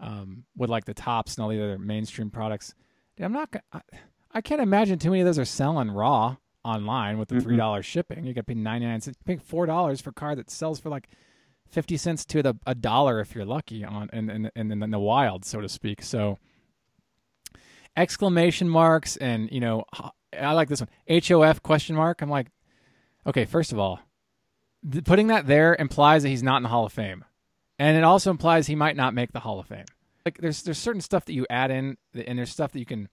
[0.00, 2.74] um, with like the Topps and all the other mainstream products,
[3.16, 3.54] dude, I'm not.
[3.72, 3.80] I,
[4.32, 7.86] I can't imagine too many of those are selling raw online with the three dollars
[7.86, 7.92] mm-hmm.
[7.92, 8.24] shipping.
[8.24, 9.18] You got to pay 99 cents.
[9.24, 11.08] Pay four dollars for a car that sells for like
[11.70, 14.98] 50 cents to the, a dollar if you're lucky on in, in, in, in the
[14.98, 16.02] wild, so to speak.
[16.02, 16.38] So
[17.96, 19.84] exclamation marks and you know
[20.32, 22.22] I like this one HOF question mark.
[22.22, 22.48] I'm like,
[23.26, 24.00] okay, first of all,
[24.90, 27.24] th- putting that there implies that he's not in the Hall of Fame,
[27.78, 29.86] and it also implies he might not make the Hall of Fame.
[30.24, 33.08] Like there's there's certain stuff that you add in, and there's stuff that you can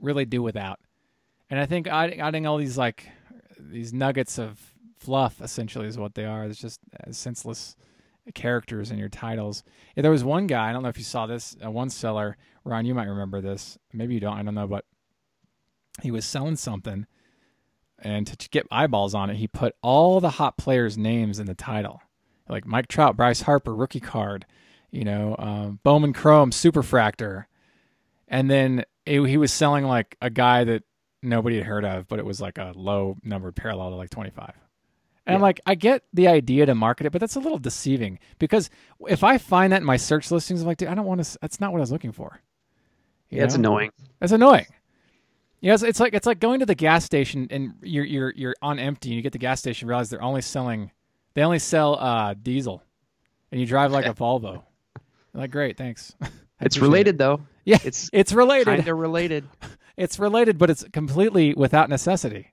[0.00, 0.80] really do without.
[1.50, 3.08] And I think adding, all these like
[3.58, 4.60] these nuggets of
[4.98, 6.44] fluff essentially is what they are.
[6.44, 7.76] It's just senseless
[8.34, 9.62] characters in your titles.
[9.96, 12.36] Yeah, there was one guy, I don't know if you saw this, uh, one seller,
[12.64, 13.78] Ron, you might remember this.
[13.92, 14.84] Maybe you don't, I don't know, but
[16.02, 17.06] he was selling something
[18.00, 21.54] and to get eyeballs on it, he put all the hot players' names in the
[21.54, 22.00] title.
[22.48, 24.46] Like Mike Trout, Bryce Harper, rookie card,
[24.90, 27.46] you know, um, Bowman Chrome, Superfractor.
[28.28, 30.84] And then it, he was selling like a guy that
[31.22, 34.52] nobody had heard of, but it was like a low numbered parallel to like 25.
[35.26, 35.42] And yeah.
[35.42, 38.70] Like, I get the idea to market it, but that's a little deceiving because
[39.08, 41.38] if I find that in my search listings, I'm like, dude, I don't want to.
[41.42, 42.40] That's not what I was looking for.
[43.28, 43.90] You yeah, it's annoying.
[44.22, 44.64] It's annoying.
[45.60, 48.54] Yeah, it's, it's, like it's like going to the gas station and you're you're you're
[48.62, 50.92] on empty, and you get the gas station, realize they're only selling,
[51.34, 52.82] they only sell uh, diesel,
[53.50, 54.62] and you drive like a Volvo.
[55.34, 56.14] You're like, great, thanks.
[56.60, 57.18] it's related it.
[57.18, 57.40] though.
[57.64, 58.66] Yeah, it's it's related.
[58.66, 59.48] Kind of related.
[59.96, 62.52] it's related, but it's completely without necessity.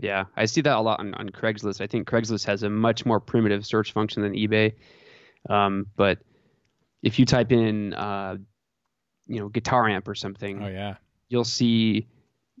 [0.00, 1.80] Yeah, I see that a lot on, on Craigslist.
[1.80, 4.72] I think Craigslist has a much more primitive search function than eBay.
[5.48, 6.18] Um, but
[7.02, 8.36] if you type in, uh,
[9.26, 10.96] you know, guitar amp or something, oh yeah,
[11.28, 12.08] you'll see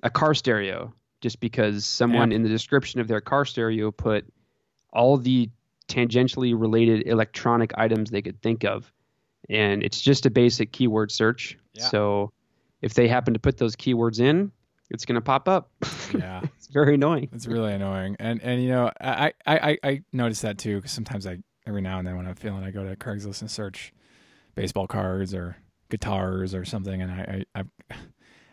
[0.02, 4.26] a car stereo just because someone in the description of their car stereo put
[4.92, 5.48] all the
[5.88, 8.92] tangentially related electronic items they could think of,
[9.48, 11.56] and it's just a basic keyword search.
[11.74, 11.88] Yeah.
[11.88, 12.32] So
[12.80, 14.50] if they happen to put those keywords in,
[14.90, 15.70] it's going to pop up.
[16.12, 17.30] Yeah, it's very annoying.
[17.32, 21.26] It's really annoying, and and you know I I I notice that too because sometimes
[21.26, 23.94] I every now and then when I'm feeling I go to Craigslist and search
[24.54, 25.56] baseball cards or
[25.88, 27.60] guitars or something, and I I.
[27.60, 27.94] I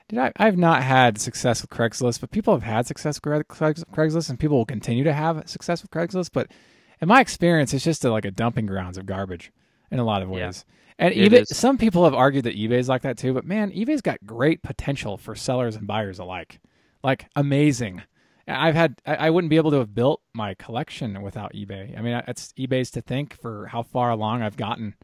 [0.09, 4.29] did I, I've not had success with Craigslist, but people have had success with Craigslist,
[4.29, 6.31] and people will continue to have success with Craigslist.
[6.33, 6.51] But
[6.99, 9.51] in my experience, it's just a, like a dumping grounds of garbage
[9.91, 10.65] in a lot of ways.
[10.67, 10.75] Yeah.
[11.05, 11.55] And eBay, is.
[11.55, 15.17] some people have argued that eBay's like that too, but man, eBay's got great potential
[15.17, 16.59] for sellers and buyers alike.
[17.01, 18.01] Like amazing.
[18.47, 21.97] I've had I, I wouldn't be able to have built my collection without eBay.
[21.97, 24.95] I mean, it's eBay's to think for how far along I've gotten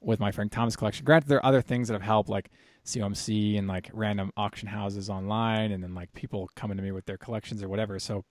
[0.00, 1.04] with my Frank Thomas collection.
[1.04, 2.50] Granted, there are other things that have helped, like
[2.84, 7.06] COMC and like random auction houses online, and then like people coming to me with
[7.06, 7.98] their collections or whatever.
[7.98, 8.24] So,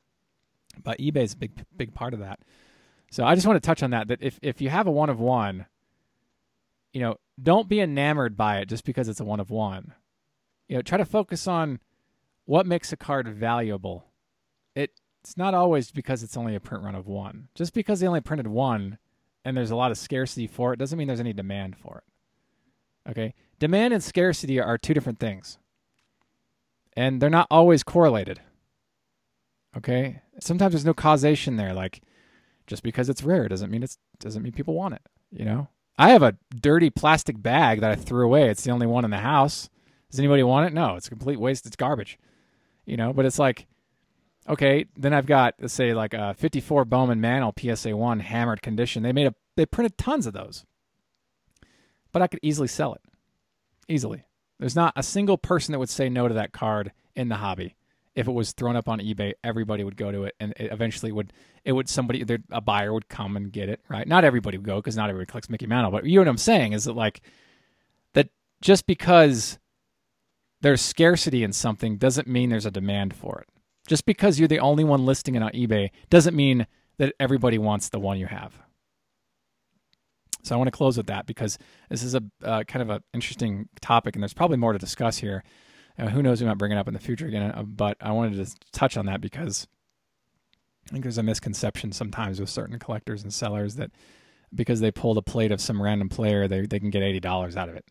[0.83, 2.39] but eBay is a big big part of that.
[3.11, 4.07] So I just want to touch on that.
[4.07, 5.65] That if if you have a one of one,
[6.93, 9.93] you know, don't be enamored by it just because it's a one of one.
[10.67, 11.79] You know, try to focus on
[12.45, 14.05] what makes a card valuable.
[14.75, 14.91] It
[15.21, 17.49] it's not always because it's only a print run of one.
[17.55, 18.97] Just because they only printed one
[19.45, 23.11] and there's a lot of scarcity for it doesn't mean there's any demand for it.
[23.11, 23.33] Okay?
[23.63, 25.57] Demand and scarcity are two different things.
[26.97, 28.41] And they're not always correlated.
[29.77, 30.19] Okay?
[30.41, 32.01] Sometimes there's no causation there like
[32.67, 35.01] just because it's rare doesn't mean it's doesn't mean people want it,
[35.31, 35.69] you know?
[35.97, 38.49] I have a dirty plastic bag that I threw away.
[38.49, 39.69] It's the only one in the house.
[40.11, 40.73] Does anybody want it?
[40.73, 41.65] No, it's a complete waste.
[41.65, 42.19] It's garbage.
[42.85, 43.67] You know, but it's like,
[44.49, 49.03] okay, then I've got let's say like a 54 Bowman Mantle PSA one hammered condition.
[49.03, 50.65] They made a they printed tons of those,
[52.11, 53.01] but I could easily sell it,
[53.87, 54.25] easily.
[54.59, 57.75] There's not a single person that would say no to that card in the hobby
[58.15, 61.11] if it was thrown up on eBay, everybody would go to it, and it eventually
[61.11, 61.33] would
[61.65, 63.81] it would somebody a buyer would come and get it.
[63.89, 64.07] Right?
[64.07, 66.37] Not everybody would go because not everybody collects Mickey Mantle, but you know what I'm
[66.37, 67.21] saying is that like
[68.13, 68.29] that
[68.61, 69.57] just because
[70.61, 73.49] there's scarcity in something doesn't mean there's a demand for it.
[73.87, 76.67] Just because you're the only one listing it on eBay doesn't mean
[76.97, 78.61] that everybody wants the one you have.
[80.43, 81.57] So I want to close with that because
[81.89, 85.17] this is a uh, kind of an interesting topic, and there's probably more to discuss
[85.17, 85.43] here.
[85.97, 86.41] Uh, who knows?
[86.41, 87.51] We might bring it up in the future again.
[87.51, 89.67] Uh, but I wanted to touch on that because
[90.87, 93.91] I think there's a misconception sometimes with certain collectors and sellers that
[94.53, 97.55] because they pulled a plate of some random player, they they can get eighty dollars
[97.55, 97.85] out of it,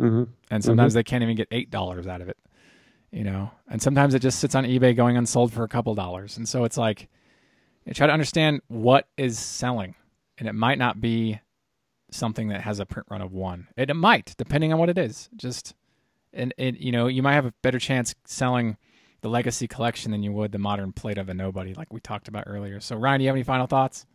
[0.00, 0.24] mm-hmm.
[0.50, 0.98] and sometimes mm-hmm.
[0.98, 2.36] they can't even get eight dollars out of it.
[3.10, 6.36] You know, and sometimes it just sits on eBay going unsold for a couple dollars,
[6.36, 7.08] and so it's like
[7.86, 9.94] you try to understand what is selling,
[10.36, 11.40] and it might not be
[12.10, 13.68] something that has a print run of one.
[13.76, 15.28] It, it might, depending on what it is.
[15.36, 15.74] Just
[16.32, 18.76] and it, you know, you might have a better chance selling
[19.20, 22.28] the legacy collection than you would the modern plate of a nobody, like we talked
[22.28, 22.80] about earlier.
[22.80, 24.06] So, Ryan, do you have any final thoughts?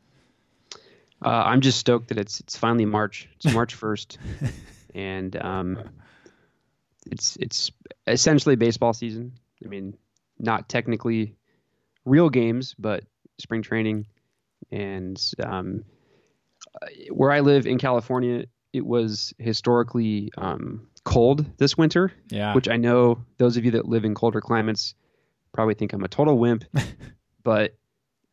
[1.23, 3.29] Uh, I'm just stoked that it's it's finally March.
[3.35, 4.17] It's March first,
[4.93, 5.79] and um,
[7.09, 7.71] it's it's
[8.07, 9.33] essentially baseball season.
[9.63, 9.97] I mean,
[10.39, 11.35] not technically
[12.05, 13.03] real games, but
[13.39, 14.05] spring training,
[14.71, 15.85] and um,
[17.09, 22.11] where I live in California, it was historically um, cold this winter.
[22.29, 22.53] Yeah.
[22.53, 24.95] Which I know those of you that live in colder climates
[25.53, 26.65] probably think I'm a total wimp,
[27.43, 27.75] but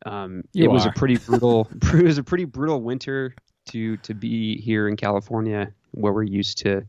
[0.05, 1.69] um, it was a pretty brutal.
[1.93, 3.35] it was a pretty brutal winter
[3.69, 6.85] to to be here in California, where we're used to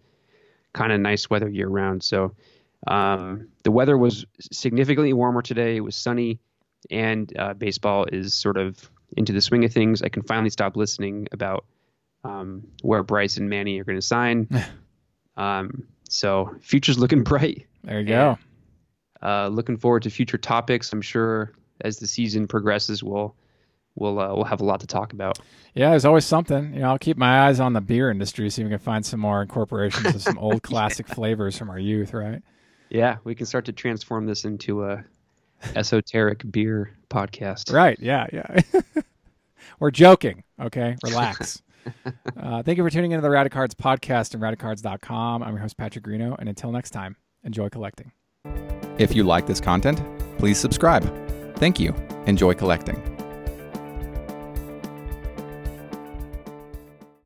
[0.72, 2.02] kind of nice weather year round.
[2.02, 2.34] So
[2.86, 5.76] um, the weather was significantly warmer today.
[5.76, 6.40] It was sunny,
[6.90, 10.02] and uh, baseball is sort of into the swing of things.
[10.02, 11.64] I can finally stop listening about
[12.24, 14.48] um, where Bryce and Manny are going to sign.
[15.36, 17.66] um, so future's looking bright.
[17.84, 18.38] There you go.
[19.22, 20.92] Uh, looking forward to future topics.
[20.92, 21.52] I'm sure
[21.82, 23.34] as the season progresses, we'll
[23.94, 25.38] we'll uh, we'll have a lot to talk about.
[25.74, 26.74] Yeah, there's always something.
[26.74, 29.04] You know, I'll keep my eyes on the beer industry, see if we can find
[29.04, 32.42] some more incorporations of some old classic flavors from our youth, right?
[32.90, 35.04] Yeah, we can start to transform this into a
[35.74, 37.72] esoteric beer podcast.
[37.72, 37.98] Right.
[38.00, 38.26] Yeah.
[38.32, 38.60] Yeah.
[39.78, 40.44] We're joking.
[40.60, 40.96] Okay.
[41.04, 41.62] Relax.
[42.36, 45.42] uh, thank you for tuning into the Radicards podcast and radicards.com.
[45.42, 46.36] I'm your host, Patrick Greeno.
[46.38, 48.12] And until next time, enjoy collecting.
[48.98, 50.02] If you like this content,
[50.38, 51.04] please subscribe.
[51.56, 51.94] Thank you.
[52.26, 53.11] Enjoy collecting.